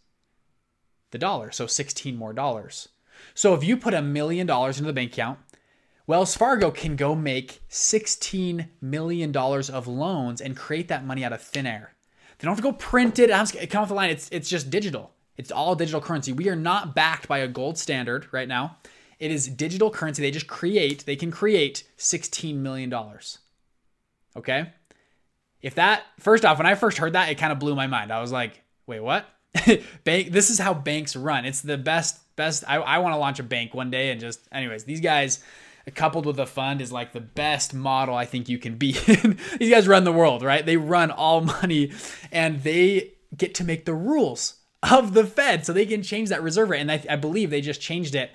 the 1.12 1.18
dollar. 1.18 1.52
So 1.52 1.68
16 1.68 2.16
more 2.16 2.34
dollars. 2.34 2.90
So 3.34 3.54
if 3.54 3.64
you 3.64 3.78
put 3.78 3.94
a 3.94 4.02
million 4.02 4.48
dollars 4.48 4.78
into 4.78 4.88
the 4.88 4.94
bank 4.94 5.14
account, 5.14 5.40
Wells 6.08 6.36
Fargo 6.36 6.72
can 6.72 6.96
go 6.96 7.16
make 7.16 7.62
$16 7.70 8.68
million 8.82 9.36
of 9.36 9.88
loans 9.88 10.42
and 10.42 10.58
create 10.58 10.88
that 10.88 11.06
money 11.06 11.24
out 11.24 11.34
of 11.34 11.42
thin 11.42 11.66
air. 11.66 11.94
They 12.38 12.46
don't 12.46 12.56
have 12.56 12.64
to 12.66 12.72
go 12.72 12.74
print 12.74 13.20
it, 13.20 13.30
come 13.70 13.84
off 13.84 13.90
the 13.90 13.94
line. 13.94 14.10
It's, 14.10 14.28
it's 14.32 14.50
just 14.50 14.70
digital. 14.70 15.12
It's 15.38 15.52
all 15.52 15.76
digital 15.76 16.02
currency. 16.02 16.34
We 16.34 16.50
are 16.50 16.56
not 16.56 16.96
backed 16.96 17.28
by 17.28 17.40
a 17.40 17.48
gold 17.48 17.78
standard 17.78 18.28
right 18.32 18.48
now. 18.48 18.78
It 19.22 19.30
is 19.30 19.48
digital 19.48 19.92
currency. 19.92 20.24
They 20.24 20.32
just 20.32 20.48
create, 20.48 21.06
they 21.06 21.16
can 21.16 21.30
create 21.30 21.84
$16 22.00 22.56
million. 22.56 22.92
Okay? 24.36 24.74
If 25.62 25.76
that, 25.76 26.02
first 26.20 26.44
off, 26.44 26.58
when 26.58 26.66
I 26.66 26.74
first 26.74 26.98
heard 26.98 27.14
that, 27.14 27.30
it 27.30 27.36
kind 27.36 27.52
of 27.52 27.60
blew 27.60 27.76
my 27.76 27.86
mind. 27.86 28.12
I 28.12 28.20
was 28.20 28.32
like, 28.32 28.64
wait, 28.88 29.00
what? 29.00 29.28
bank, 30.04 30.32
this 30.32 30.50
is 30.50 30.58
how 30.58 30.74
banks 30.74 31.16
run. 31.16 31.46
It's 31.46 31.62
the 31.62 31.78
best, 31.78 32.20
best. 32.36 32.64
I, 32.68 32.78
I 32.78 32.98
want 32.98 33.14
to 33.14 33.20
launch 33.20 33.40
a 33.40 33.44
bank 33.44 33.76
one 33.76 33.92
day 33.92 34.10
and 34.10 34.20
just, 34.20 34.40
anyways, 34.52 34.86
these 34.86 35.02
guys, 35.02 35.40
coupled 35.94 36.26
with 36.26 36.40
a 36.40 36.48
fund 36.48 36.82
is 36.82 36.92
like 36.92 37.14
the 37.14 37.22
best 37.22 37.76
model 37.76 38.16
I 38.16 38.26
think 38.26 38.50
you 38.50 38.58
can 38.58 38.76
be. 38.76 38.94
these 39.60 39.70
guys 39.70 39.88
run 39.88 40.04
the 40.04 40.12
world, 40.12 40.42
right? 40.42 40.66
They 40.66 40.78
run 40.78 41.12
all 41.12 41.42
money 41.42 41.92
and 42.32 42.64
they 42.64 43.14
get 43.38 43.54
to 43.56 43.64
make 43.64 43.86
the 43.86 43.94
rules 43.94 44.56
of 44.82 45.14
the 45.14 45.26
Fed, 45.26 45.64
so 45.64 45.74
they 45.74 45.86
can 45.86 46.02
change 46.02 46.30
that 46.30 46.42
reserve 46.42 46.72
rate. 46.72 46.82
And 46.82 46.92
I, 46.92 47.04
I 47.08 47.16
believe 47.16 47.52
they 47.52 47.62
just 47.62 47.82
changed 47.82 48.16
it 48.16 48.32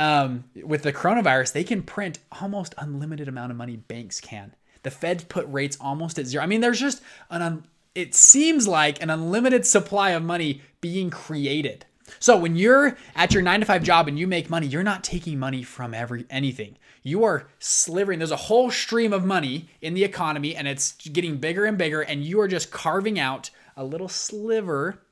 um, 0.00 0.44
with 0.64 0.82
the 0.82 0.92
coronavirus. 0.92 1.52
They 1.52 1.62
can 1.62 1.82
print 1.82 2.18
almost 2.40 2.74
unlimited 2.78 3.28
amount 3.28 3.52
of 3.52 3.56
money 3.56 3.76
banks 3.76 4.20
can. 4.20 4.56
The 4.82 4.90
Fed 4.90 5.28
put 5.28 5.46
rates 5.48 5.76
almost 5.80 6.18
at 6.18 6.26
zero. 6.26 6.42
I 6.42 6.46
mean, 6.46 6.62
there's 6.62 6.80
just 6.80 7.02
an 7.28 7.42
un, 7.42 7.64
it 7.94 8.14
seems 8.14 8.66
like 8.66 9.00
an 9.02 9.10
unlimited 9.10 9.66
supply 9.66 10.10
of 10.10 10.22
money 10.22 10.62
being 10.80 11.10
created. 11.10 11.84
So 12.18 12.36
when 12.36 12.56
you're 12.56 12.96
at 13.14 13.32
your 13.32 13.42
nine 13.42 13.60
to 13.60 13.66
five 13.66 13.82
job 13.82 14.08
and 14.08 14.18
you 14.18 14.26
make 14.26 14.50
money, 14.50 14.66
you're 14.66 14.82
not 14.82 15.04
taking 15.04 15.38
money 15.38 15.62
from 15.62 15.94
every 15.94 16.24
anything. 16.30 16.76
You 17.02 17.24
are 17.24 17.46
slivering. 17.58 18.18
There's 18.18 18.30
a 18.30 18.36
whole 18.36 18.70
stream 18.70 19.12
of 19.12 19.24
money 19.24 19.68
in 19.80 19.94
the 19.94 20.04
economy, 20.04 20.56
and 20.56 20.66
it's 20.66 20.92
getting 20.92 21.36
bigger 21.36 21.66
and 21.66 21.78
bigger, 21.78 22.00
and 22.00 22.24
you 22.24 22.40
are 22.40 22.48
just 22.48 22.70
carving 22.70 23.18
out 23.18 23.50
a 23.76 23.84
little 23.84 24.08
sliver 24.08 25.02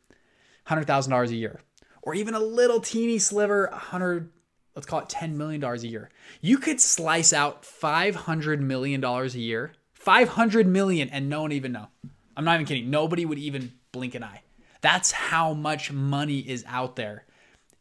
$100,000 0.66 1.28
a 1.28 1.34
year, 1.34 1.60
or 2.02 2.14
even 2.14 2.34
a 2.34 2.40
little 2.40 2.80
teeny 2.80 3.18
sliver, 3.18 3.68
100, 3.70 4.30
let's 4.78 4.86
call 4.86 5.00
it 5.00 5.08
$10 5.08 5.34
million 5.34 5.62
a 5.64 5.76
year. 5.78 6.08
You 6.40 6.58
could 6.58 6.80
slice 6.80 7.32
out 7.32 7.64
$500 7.64 8.60
million 8.60 9.04
a 9.04 9.26
year, 9.26 9.72
500 9.94 10.68
million, 10.68 11.08
and 11.08 11.28
no 11.28 11.42
one 11.42 11.50
even 11.50 11.72
know. 11.72 11.88
I'm 12.36 12.44
not 12.44 12.54
even 12.54 12.66
kidding. 12.66 12.88
Nobody 12.88 13.26
would 13.26 13.38
even 13.40 13.72
blink 13.90 14.14
an 14.14 14.22
eye. 14.22 14.42
That's 14.80 15.10
how 15.10 15.52
much 15.52 15.90
money 15.90 16.38
is 16.38 16.64
out 16.68 16.94
there 16.94 17.24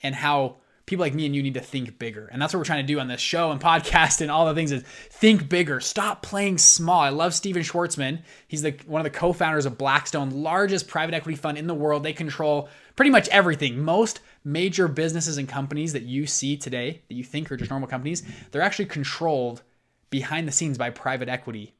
and 0.01 0.15
how 0.15 0.55
people 0.87 1.05
like 1.05 1.13
me 1.13 1.27
and 1.27 1.35
you 1.35 1.43
need 1.43 1.53
to 1.53 1.59
think 1.59 1.99
bigger. 1.99 2.27
And 2.31 2.41
that's 2.41 2.51
what 2.51 2.57
we're 2.57 2.65
trying 2.65 2.83
to 2.83 2.91
do 2.91 2.99
on 2.99 3.07
this 3.07 3.21
show 3.21 3.51
and 3.51 3.61
podcast 3.61 4.21
and 4.21 4.31
all 4.31 4.47
the 4.47 4.55
things 4.55 4.71
is 4.71 4.81
think 4.81 5.47
bigger. 5.47 5.79
Stop 5.79 6.23
playing 6.23 6.57
small. 6.57 7.01
I 7.01 7.09
love 7.09 7.35
Stephen 7.35 7.61
Schwarzman. 7.61 8.23
He's 8.47 8.63
the 8.63 8.71
one 8.87 9.01
of 9.01 9.03
the 9.03 9.11
co-founders 9.11 9.67
of 9.67 9.77
Blackstone, 9.77 10.31
largest 10.31 10.87
private 10.87 11.13
equity 11.13 11.35
fund 11.35 11.59
in 11.59 11.67
the 11.67 11.75
world. 11.75 12.01
They 12.01 12.13
control 12.13 12.69
pretty 12.97 13.11
much 13.11 13.29
everything. 13.29 13.81
Most 13.81 14.19
major 14.43 14.89
businesses 14.89 15.37
and 15.37 15.47
companies 15.47 15.93
that 15.93 16.03
you 16.03 16.27
see 16.27 16.57
today 16.57 17.01
that 17.07 17.15
you 17.15 17.23
think 17.23 17.49
are 17.49 17.55
just 17.55 17.71
normal 17.71 17.87
companies, 17.87 18.23
they're 18.51 18.61
actually 18.61 18.87
controlled 18.87 19.61
behind 20.09 20.47
the 20.47 20.51
scenes 20.51 20.77
by 20.77 20.89
private 20.89 21.29
equity 21.29 21.73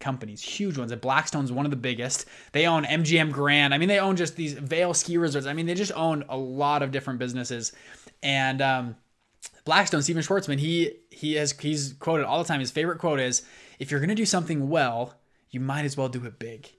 companies, 0.00 0.42
huge 0.42 0.76
ones. 0.76 0.92
And 0.92 1.00
Blackstone's 1.00 1.50
one 1.50 1.64
of 1.64 1.70
the 1.70 1.76
biggest. 1.76 2.26
They 2.52 2.66
own 2.66 2.84
MGM 2.84 3.32
Grand. 3.32 3.72
I 3.72 3.78
mean, 3.78 3.88
they 3.88 3.98
own 3.98 4.16
just 4.16 4.36
these 4.36 4.52
Vail 4.52 4.94
ski 4.94 5.16
resorts. 5.16 5.46
I 5.46 5.54
mean, 5.54 5.66
they 5.66 5.74
just 5.74 5.92
own 5.92 6.24
a 6.28 6.36
lot 6.36 6.82
of 6.82 6.90
different 6.90 7.18
businesses. 7.18 7.72
And 8.22 8.60
um, 8.60 8.96
Blackstone, 9.64 10.02
Stephen 10.02 10.22
Schwarzman, 10.22 10.58
he 10.58 10.92
he 11.10 11.34
has 11.34 11.52
he's 11.52 11.94
quoted 11.94 12.26
all 12.26 12.42
the 12.42 12.48
time. 12.48 12.60
His 12.60 12.70
favorite 12.70 12.98
quote 12.98 13.20
is, 13.20 13.42
"If 13.78 13.90
you're 13.90 14.00
gonna 14.00 14.14
do 14.14 14.26
something 14.26 14.68
well, 14.68 15.14
you 15.50 15.60
might 15.60 15.84
as 15.84 15.96
well 15.96 16.08
do 16.08 16.24
it 16.24 16.38
big." 16.38 16.72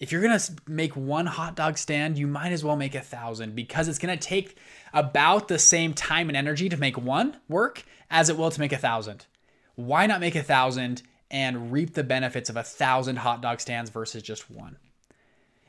If 0.00 0.12
you're 0.12 0.22
gonna 0.22 0.40
make 0.66 0.96
one 0.96 1.26
hot 1.26 1.54
dog 1.54 1.76
stand, 1.76 2.16
you 2.16 2.26
might 2.26 2.52
as 2.52 2.64
well 2.64 2.74
make 2.74 2.94
a 2.94 3.02
thousand 3.02 3.54
because 3.54 3.86
it's 3.86 3.98
gonna 3.98 4.16
take 4.16 4.56
about 4.94 5.48
the 5.48 5.58
same 5.58 5.92
time 5.92 6.30
and 6.30 6.36
energy 6.36 6.70
to 6.70 6.78
make 6.78 6.96
one 6.96 7.36
work 7.50 7.84
as 8.10 8.30
it 8.30 8.38
will 8.38 8.50
to 8.50 8.60
make 8.60 8.72
a 8.72 8.78
thousand. 8.78 9.26
Why 9.74 10.06
not 10.06 10.20
make 10.20 10.34
a 10.34 10.42
thousand 10.42 11.02
and 11.30 11.70
reap 11.70 11.92
the 11.92 12.02
benefits 12.02 12.48
of 12.48 12.56
a 12.56 12.62
thousand 12.62 13.16
hot 13.16 13.42
dog 13.42 13.60
stands 13.60 13.90
versus 13.90 14.22
just 14.22 14.50
one? 14.50 14.78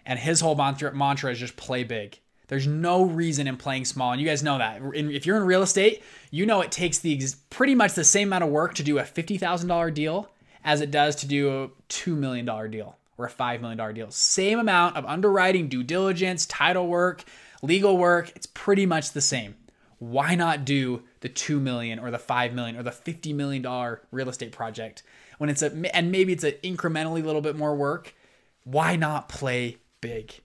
And 0.06 0.18
his 0.18 0.40
whole 0.40 0.56
mantra, 0.56 0.96
mantra 0.96 1.34
is 1.34 1.40
just 1.40 1.58
play 1.58 1.84
big. 1.84 2.18
There's 2.48 2.68
no 2.68 3.04
reason 3.04 3.48
in 3.48 3.58
playing 3.58 3.86
small, 3.86 4.14
and 4.14 4.22
you 4.22 4.28
guys 4.28 4.44
know 4.44 4.58
that. 4.58 4.82
if 4.94 5.26
you're 5.26 5.38
in 5.38 5.44
real 5.44 5.62
estate, 5.62 6.04
you 6.32 6.46
know 6.46 6.62
it 6.62 6.72
takes 6.72 7.00
the 7.00 7.22
pretty 7.50 7.76
much 7.76 7.94
the 7.94 8.04
same 8.06 8.30
amount 8.30 8.46
of 8.46 8.50
work 8.50 8.76
to 8.76 8.84
do 8.84 8.98
a 8.98 9.04
fifty 9.04 9.38
thousand 9.38 9.68
dollar 9.68 9.92
deal 9.92 10.32
as 10.64 10.80
it 10.80 10.90
does 10.90 11.18
to 11.18 11.28
do 11.28 11.64
a 11.64 11.70
two 11.90 12.16
million 12.16 12.46
dollar 12.46 12.70
deal 12.70 12.96
a 13.26 13.30
five 13.30 13.62
million 13.62 13.78
dollar 13.78 13.94
deal. 13.94 14.12
Same 14.12 14.60
amount 14.60 14.96
of 14.96 15.06
underwriting, 15.06 15.68
due 15.68 15.84
diligence, 15.84 16.46
title 16.46 16.88
work, 16.88 17.24
legal 17.62 17.98
work. 17.98 18.32
It's 18.36 18.48
pretty 18.48 18.86
much 18.86 19.12
the 19.12 19.22
same. 19.22 19.56
Why 20.00 20.36
not 20.36 20.66
do 20.66 21.04
the 21.20 21.30
two 21.30 21.60
million 21.60 22.00
or 22.00 22.10
the 22.10 22.20
five 22.20 22.54
million 22.54 22.76
or 22.76 22.84
the 22.84 22.92
fifty 22.92 23.34
million 23.34 23.62
dollar 23.62 24.02
real 24.12 24.30
estate 24.30 24.52
project 24.52 25.04
when 25.38 25.50
it's 25.50 25.62
a 25.62 25.72
and 25.96 26.12
maybe 26.12 26.34
it's 26.34 26.44
an 26.44 26.54
incrementally 26.64 27.24
little 27.24 27.42
bit 27.42 27.56
more 27.56 27.76
work? 27.76 28.16
Why 28.64 28.96
not 28.96 29.30
play 29.30 29.78
big? 30.02 30.42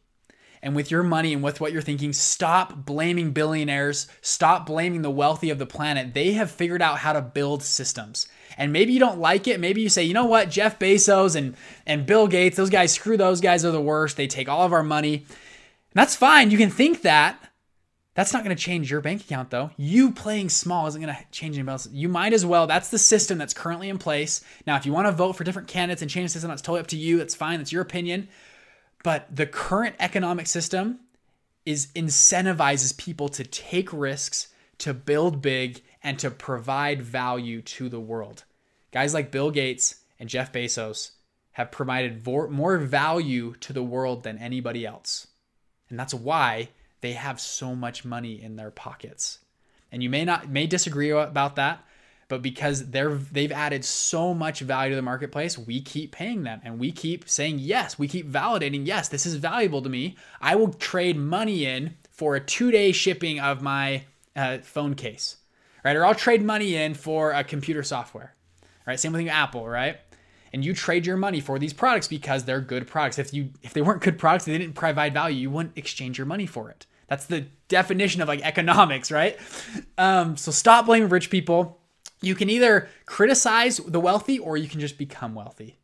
And 0.66 0.74
with 0.74 0.90
your 0.90 1.05
money 1.05 1.33
and 1.33 1.44
with 1.44 1.61
what 1.61 1.72
you're 1.72 1.81
thinking, 1.81 2.12
stop 2.12 2.85
blaming 2.85 3.31
billionaires. 3.31 4.09
Stop 4.20 4.66
blaming 4.66 5.02
the 5.02 5.11
wealthy 5.12 5.48
of 5.50 5.61
the 5.61 5.64
planet. 5.64 6.12
They 6.12 6.33
have 6.33 6.50
figured 6.50 6.83
out 6.83 6.98
how 6.98 7.12
to 7.12 7.22
build 7.22 7.62
systems. 7.62 8.26
And 8.59 8.72
maybe 8.72 8.92
you 8.92 8.98
don't 8.98 9.20
like 9.20 9.46
it. 9.46 9.61
Maybe 9.61 9.81
you 9.81 9.88
say, 9.88 10.02
you 10.02 10.12
know 10.12 10.24
what, 10.24 10.50
Jeff 10.50 10.81
Bezos 10.81 11.37
and, 11.37 11.55
and 11.87 12.05
Bill 12.05 12.26
Gates, 12.26 12.57
those 12.57 12.68
guys, 12.68 12.92
screw 12.92 13.16
those 13.16 13.40
guys 13.40 13.64
are 13.64 13.70
the 13.70 13.81
worst. 13.81 14.16
They 14.16 14.26
take 14.26 14.48
all 14.48 14.66
of 14.66 14.72
our 14.72 14.83
money. 14.83 15.14
And 15.18 15.24
that's 15.94 16.16
fine. 16.16 16.50
You 16.50 16.59
can 16.59 16.70
think 16.70 17.02
that. 17.02 17.40
That's 18.16 18.33
not 18.33 18.42
going 18.42 18.57
to 18.57 18.61
change 18.61 18.90
your 18.90 19.02
bank 19.02 19.20
account, 19.20 19.50
though. 19.50 19.70
You 19.76 20.11
playing 20.11 20.48
small 20.48 20.88
isn't 20.88 21.00
going 21.00 21.14
to 21.14 21.24
change 21.31 21.55
anybody 21.55 21.74
else. 21.74 21.88
You 21.92 22.09
might 22.09 22.33
as 22.33 22.44
well. 22.44 22.66
That's 22.66 22.88
the 22.88 22.98
system 22.98 23.38
that's 23.38 23.55
currently 23.55 23.88
in 23.88 23.98
place. 23.98 24.42
Now, 24.66 24.74
if 24.74 24.85
you 24.85 24.92
want 24.92 25.07
to 25.07 25.12
vote 25.12 25.35
for 25.35 25.44
different 25.44 25.68
candidates 25.68 26.02
and 26.02 26.11
change 26.11 26.31
the 26.31 26.33
system, 26.33 26.48
that's 26.48 26.62
totally 26.62 26.81
up 26.81 26.88
to 26.88 26.96
you. 26.96 27.18
That's 27.18 27.37
fine. 27.37 27.61
That's 27.61 27.70
your 27.70 27.83
opinion. 27.83 28.29
But 29.06 29.36
the 29.36 29.46
current 29.46 29.94
economic 30.00 30.48
system 30.48 30.98
is 31.64 31.86
incentivizes 31.94 32.96
people 32.96 33.28
to 33.28 33.44
take 33.44 33.92
risks, 33.92 34.48
to 34.78 34.92
build 34.92 35.40
big, 35.40 35.84
and 36.02 36.18
to 36.18 36.28
provide 36.28 37.02
value 37.02 37.62
to 37.62 37.88
the 37.88 38.00
world. 38.00 38.42
Guys 38.90 39.14
like 39.14 39.30
Bill 39.30 39.52
Gates 39.52 40.00
and 40.18 40.28
Jeff 40.28 40.52
Bezos 40.52 41.12
have 41.52 41.70
provided 41.70 42.26
more 42.26 42.78
value 42.78 43.54
to 43.60 43.72
the 43.72 43.84
world 43.84 44.24
than 44.24 44.38
anybody 44.38 44.84
else. 44.84 45.28
And 45.88 45.96
that's 45.96 46.12
why 46.12 46.70
they 47.00 47.12
have 47.12 47.38
so 47.40 47.76
much 47.76 48.04
money 48.04 48.42
in 48.42 48.56
their 48.56 48.72
pockets. 48.72 49.38
And 49.92 50.02
you 50.02 50.10
may 50.10 50.24
not 50.24 50.50
may 50.50 50.66
disagree 50.66 51.10
about 51.10 51.54
that, 51.54 51.84
but 52.28 52.42
because 52.42 52.90
they're 52.90 53.14
they've 53.14 53.52
added 53.52 53.84
so 53.84 54.34
much 54.34 54.60
value 54.60 54.90
to 54.90 54.96
the 54.96 55.02
marketplace 55.02 55.56
we 55.58 55.80
keep 55.80 56.12
paying 56.12 56.42
them 56.42 56.60
and 56.64 56.78
we 56.78 56.92
keep 56.92 57.28
saying 57.28 57.58
yes. 57.58 57.98
We 57.98 58.08
keep 58.08 58.30
validating 58.30 58.86
yes 58.86 59.08
this 59.08 59.26
is 59.26 59.36
valuable 59.36 59.82
to 59.82 59.88
me. 59.88 60.16
I 60.40 60.56
will 60.56 60.72
trade 60.72 61.16
money 61.16 61.64
in 61.64 61.96
for 62.10 62.34
a 62.36 62.40
two 62.40 62.70
day 62.70 62.92
shipping 62.92 63.40
of 63.40 63.62
my 63.62 64.04
uh, 64.34 64.58
phone 64.58 64.94
case 64.94 65.36
right? 65.84 65.96
Or 65.96 66.04
i'll 66.04 66.14
trade 66.14 66.42
money 66.42 66.74
in 66.74 66.94
for 66.94 67.32
a 67.32 67.44
computer 67.44 67.82
software 67.82 68.34
right? 68.86 68.98
Same 68.98 69.12
thing 69.12 69.24
with 69.24 69.32
apple 69.32 69.68
right? 69.68 69.98
And 70.52 70.64
you 70.64 70.72
trade 70.72 71.06
your 71.06 71.16
money 71.16 71.40
for 71.40 71.58
these 71.58 71.72
products 71.74 72.08
because 72.08 72.44
they're 72.44 72.60
good 72.60 72.86
products. 72.86 73.18
If 73.18 73.34
you 73.34 73.50
if 73.62 73.72
they 73.72 73.82
weren't 73.82 74.02
good 74.02 74.18
products 74.18 74.46
they 74.46 74.58
didn't 74.58 74.74
provide 74.74 75.14
value 75.14 75.38
you 75.38 75.50
wouldn't 75.50 75.78
exchange 75.78 76.18
your 76.18 76.26
money 76.26 76.46
for 76.46 76.70
it. 76.70 76.86
That's 77.08 77.26
the 77.26 77.46
definition 77.68 78.20
of 78.20 78.26
like 78.28 78.42
economics 78.42 79.12
right? 79.12 79.38
Um, 79.96 80.36
so 80.36 80.50
stop 80.50 80.86
blaming 80.86 81.08
rich 81.08 81.30
people 81.30 81.80
you 82.26 82.34
can 82.34 82.50
either 82.50 82.88
criticize 83.06 83.78
the 83.78 84.00
wealthy 84.00 84.38
or 84.38 84.56
you 84.56 84.68
can 84.68 84.80
just 84.80 84.98
become 84.98 85.34
wealthy. 85.34 85.76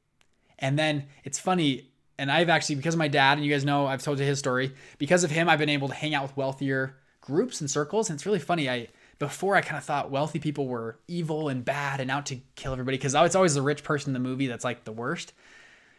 And 0.58 0.78
then 0.78 1.06
it's 1.24 1.38
funny, 1.38 1.90
and 2.18 2.30
I've 2.30 2.48
actually, 2.48 2.76
because 2.76 2.94
of 2.94 2.98
my 2.98 3.08
dad, 3.08 3.38
and 3.38 3.46
you 3.46 3.52
guys 3.52 3.64
know 3.64 3.86
I've 3.86 4.02
told 4.02 4.18
you 4.18 4.24
his 4.24 4.38
story, 4.38 4.74
because 4.98 5.24
of 5.24 5.30
him, 5.30 5.48
I've 5.48 5.58
been 5.58 5.68
able 5.68 5.88
to 5.88 5.94
hang 5.94 6.14
out 6.14 6.22
with 6.22 6.36
wealthier 6.36 6.96
groups 7.20 7.60
and 7.60 7.70
circles. 7.70 8.10
And 8.10 8.16
it's 8.16 8.26
really 8.26 8.38
funny. 8.38 8.68
I 8.68 8.88
before 9.18 9.54
I 9.54 9.60
kind 9.60 9.78
of 9.78 9.84
thought 9.84 10.10
wealthy 10.10 10.40
people 10.40 10.66
were 10.66 10.98
evil 11.06 11.48
and 11.48 11.64
bad 11.64 12.00
and 12.00 12.10
out 12.10 12.26
to 12.26 12.40
kill 12.56 12.72
everybody 12.72 12.96
because 12.96 13.14
it's 13.14 13.36
always 13.36 13.54
the 13.54 13.62
rich 13.62 13.84
person 13.84 14.10
in 14.10 14.14
the 14.14 14.28
movie 14.28 14.48
that's 14.48 14.64
like 14.64 14.84
the 14.84 14.92
worst. 14.92 15.32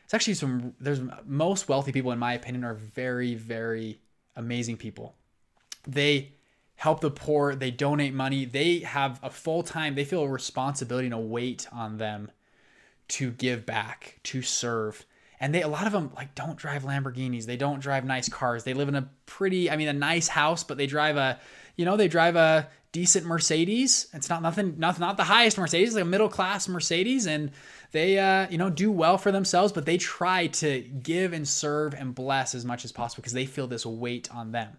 It's 0.04 0.14
actually 0.14 0.34
some 0.34 0.74
there's 0.80 1.00
most 1.26 1.70
wealthy 1.70 1.94
people 1.94 2.12
in 2.12 2.20
my 2.20 2.34
opinion 2.34 2.64
are 2.66 2.74
very 2.74 3.34
very 3.36 4.00
amazing 4.36 4.78
people. 4.78 5.16
They 5.88 6.34
help 6.84 7.00
the 7.00 7.10
poor, 7.10 7.56
they 7.56 7.72
donate 7.72 8.14
money, 8.14 8.44
they 8.44 8.80
have 8.80 9.18
a 9.24 9.30
full 9.30 9.64
time, 9.64 9.96
they 9.96 10.04
feel 10.04 10.24
a 10.24 10.28
responsibility 10.28 11.08
and 11.08 11.14
a 11.14 11.18
weight 11.18 11.66
on 11.72 11.98
them 11.98 12.30
to 13.08 13.32
give 13.32 13.66
back, 13.66 14.20
to 14.22 14.42
serve. 14.42 15.06
And 15.40 15.56
they 15.56 15.62
a 15.62 15.68
lot 15.70 15.88
of 15.88 15.94
them 15.94 16.12
like 16.14 16.36
don't 16.36 16.58
drive 16.58 16.84
Lamborghinis, 16.84 17.46
they 17.46 17.56
don't 17.56 17.80
drive 17.80 18.04
nice 18.04 18.28
cars. 18.28 18.66
They 18.66 18.74
live 18.74 18.90
in 18.90 18.96
a 18.96 19.10
pretty, 19.26 19.72
I 19.72 19.78
mean 19.78 19.88
a 19.88 19.94
nice 19.94 20.28
house, 20.28 20.66
but 20.66 20.78
they 20.78 20.86
drive 20.86 21.16
a, 21.16 21.40
you 21.78 21.86
know, 21.86 21.96
they 21.96 22.10
drive 22.10 22.36
a 22.36 22.68
decent 22.92 23.26
Mercedes. 23.26 24.08
It's 24.12 24.28
not 24.28 24.42
nothing, 24.42 24.76
not 24.78 25.00
not 25.00 25.16
the 25.16 25.24
highest 25.24 25.58
Mercedes, 25.58 25.96
like 25.96 26.04
a 26.04 26.06
middle 26.06 26.28
class 26.28 26.68
Mercedes, 26.68 27.28
and 27.28 27.52
they 27.94 28.20
uh, 28.20 28.50
you 28.50 28.58
know 28.58 28.70
do 28.70 28.92
well 28.92 29.18
for 29.18 29.32
themselves, 29.32 29.72
but 29.72 29.86
they 29.86 29.98
try 29.98 30.48
to 30.48 30.82
give 30.82 31.32
and 31.32 31.48
serve 31.48 31.94
and 31.94 32.14
bless 32.14 32.54
as 32.54 32.66
much 32.66 32.84
as 32.84 32.92
possible 32.92 33.22
because 33.22 33.32
they 33.32 33.46
feel 33.46 33.68
this 33.68 33.86
weight 33.86 34.28
on 34.34 34.52
them. 34.52 34.76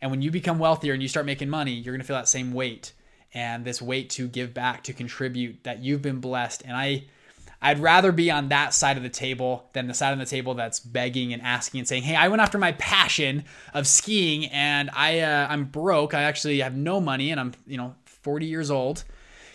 And 0.00 0.10
when 0.10 0.22
you 0.22 0.30
become 0.30 0.58
wealthier 0.58 0.92
and 0.92 1.02
you 1.02 1.08
start 1.08 1.26
making 1.26 1.48
money, 1.48 1.72
you're 1.72 1.92
going 1.92 2.00
to 2.00 2.06
feel 2.06 2.16
that 2.16 2.28
same 2.28 2.52
weight 2.52 2.92
and 3.34 3.64
this 3.64 3.82
weight 3.82 4.10
to 4.10 4.28
give 4.28 4.54
back, 4.54 4.84
to 4.84 4.92
contribute 4.92 5.64
that 5.64 5.80
you've 5.80 6.02
been 6.02 6.20
blessed. 6.20 6.62
And 6.64 6.76
I, 6.76 7.04
I'd 7.60 7.80
rather 7.80 8.12
be 8.12 8.30
on 8.30 8.48
that 8.48 8.72
side 8.72 8.96
of 8.96 9.02
the 9.02 9.08
table 9.08 9.68
than 9.72 9.88
the 9.88 9.94
side 9.94 10.12
of 10.12 10.18
the 10.18 10.26
table 10.26 10.54
that's 10.54 10.80
begging 10.80 11.32
and 11.32 11.42
asking 11.42 11.80
and 11.80 11.88
saying, 11.88 12.04
"Hey, 12.04 12.14
I 12.14 12.28
went 12.28 12.40
after 12.40 12.58
my 12.58 12.72
passion 12.72 13.44
of 13.74 13.86
skiing 13.86 14.46
and 14.46 14.90
I 14.92 15.20
uh, 15.20 15.48
I'm 15.50 15.64
broke. 15.64 16.14
I 16.14 16.22
actually 16.22 16.60
have 16.60 16.76
no 16.76 17.00
money 17.00 17.30
and 17.30 17.40
I'm 17.40 17.52
you 17.66 17.76
know 17.76 17.94
40 18.04 18.46
years 18.46 18.70
old. 18.70 19.04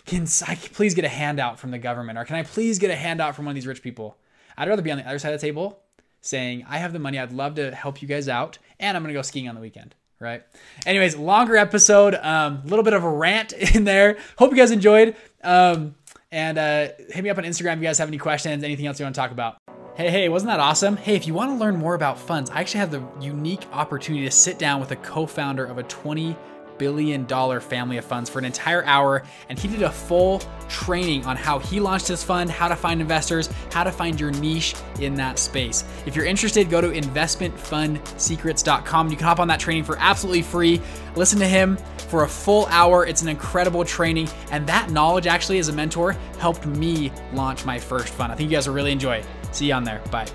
Can 0.04 0.26
I 0.46 0.54
please 0.56 0.94
get 0.94 1.06
a 1.06 1.08
handout 1.08 1.58
from 1.58 1.70
the 1.70 1.78
government 1.78 2.18
or 2.18 2.26
can 2.26 2.36
I 2.36 2.42
please 2.42 2.78
get 2.78 2.90
a 2.90 2.96
handout 2.96 3.34
from 3.34 3.46
one 3.46 3.52
of 3.52 3.54
these 3.54 3.66
rich 3.66 3.82
people? 3.82 4.18
I'd 4.56 4.68
rather 4.68 4.82
be 4.82 4.90
on 4.92 4.98
the 4.98 5.08
other 5.08 5.18
side 5.18 5.32
of 5.32 5.40
the 5.40 5.46
table 5.46 5.80
saying, 6.20 6.66
"I 6.68 6.78
have 6.78 6.92
the 6.92 6.98
money. 6.98 7.18
I'd 7.18 7.32
love 7.32 7.54
to 7.54 7.74
help 7.74 8.02
you 8.02 8.08
guys 8.08 8.28
out, 8.28 8.58
and 8.78 8.96
I'm 8.96 9.02
gonna 9.02 9.14
go 9.14 9.22
skiing 9.22 9.48
on 9.48 9.54
the 9.54 9.62
weekend." 9.62 9.94
Right? 10.24 10.42
Anyways, 10.86 11.16
longer 11.16 11.56
episode, 11.56 12.14
a 12.14 12.28
um, 12.28 12.62
little 12.64 12.82
bit 12.82 12.94
of 12.94 13.04
a 13.04 13.08
rant 13.08 13.52
in 13.74 13.84
there. 13.84 14.16
Hope 14.38 14.50
you 14.50 14.56
guys 14.56 14.70
enjoyed. 14.70 15.14
Um, 15.42 15.94
and 16.32 16.58
uh, 16.58 16.88
hit 17.10 17.22
me 17.22 17.30
up 17.30 17.38
on 17.38 17.44
Instagram 17.44 17.74
if 17.74 17.78
you 17.78 17.84
guys 17.84 17.98
have 17.98 18.08
any 18.08 18.18
questions, 18.18 18.64
anything 18.64 18.86
else 18.86 18.98
you 18.98 19.04
want 19.04 19.14
to 19.14 19.20
talk 19.20 19.30
about. 19.30 19.56
Hey, 19.94 20.10
hey, 20.10 20.28
wasn't 20.28 20.50
that 20.50 20.58
awesome? 20.58 20.96
Hey, 20.96 21.14
if 21.14 21.28
you 21.28 21.34
want 21.34 21.52
to 21.52 21.56
learn 21.56 21.76
more 21.76 21.94
about 21.94 22.18
funds, 22.18 22.50
I 22.50 22.60
actually 22.60 22.80
have 22.80 22.90
the 22.90 23.04
unique 23.20 23.64
opportunity 23.70 24.24
to 24.24 24.30
sit 24.30 24.58
down 24.58 24.80
with 24.80 24.90
a 24.90 24.96
co 24.96 25.26
founder 25.26 25.64
of 25.64 25.78
a 25.78 25.84
20 25.84 26.36
billion 26.78 27.24
dollar 27.26 27.60
family 27.60 27.96
of 27.96 28.04
funds 28.04 28.30
for 28.30 28.38
an 28.38 28.44
entire 28.44 28.84
hour 28.84 29.24
and 29.48 29.58
he 29.58 29.66
did 29.68 29.82
a 29.82 29.90
full 29.90 30.40
training 30.68 31.24
on 31.24 31.36
how 31.36 31.58
he 31.58 31.80
launched 31.80 32.06
his 32.08 32.22
fund, 32.22 32.50
how 32.50 32.68
to 32.68 32.76
find 32.76 33.00
investors, 33.00 33.48
how 33.72 33.84
to 33.84 33.92
find 33.92 34.20
your 34.20 34.30
niche 34.32 34.74
in 35.00 35.14
that 35.14 35.38
space. 35.38 35.84
If 36.06 36.16
you're 36.16 36.24
interested, 36.24 36.70
go 36.70 36.80
to 36.80 36.88
investmentfundsecrets.com. 36.88 39.10
You 39.10 39.16
can 39.16 39.26
hop 39.26 39.40
on 39.40 39.48
that 39.48 39.60
training 39.60 39.84
for 39.84 39.98
absolutely 39.98 40.40
free. 40.42 40.80
Listen 41.16 41.38
to 41.38 41.46
him 41.46 41.76
for 42.08 42.24
a 42.24 42.28
full 42.28 42.66
hour. 42.66 43.06
It's 43.06 43.22
an 43.22 43.28
incredible 43.28 43.84
training 43.84 44.28
and 44.50 44.66
that 44.66 44.90
knowledge 44.90 45.26
actually 45.26 45.58
as 45.58 45.68
a 45.68 45.72
mentor 45.72 46.12
helped 46.38 46.66
me 46.66 47.12
launch 47.32 47.64
my 47.64 47.78
first 47.78 48.08
fund. 48.08 48.32
I 48.32 48.36
think 48.36 48.50
you 48.50 48.56
guys 48.56 48.66
will 48.66 48.74
really 48.74 48.92
enjoy 48.92 49.16
it. 49.16 49.26
See 49.52 49.66
you 49.66 49.74
on 49.74 49.84
there. 49.84 50.00
Bye. 50.10 50.26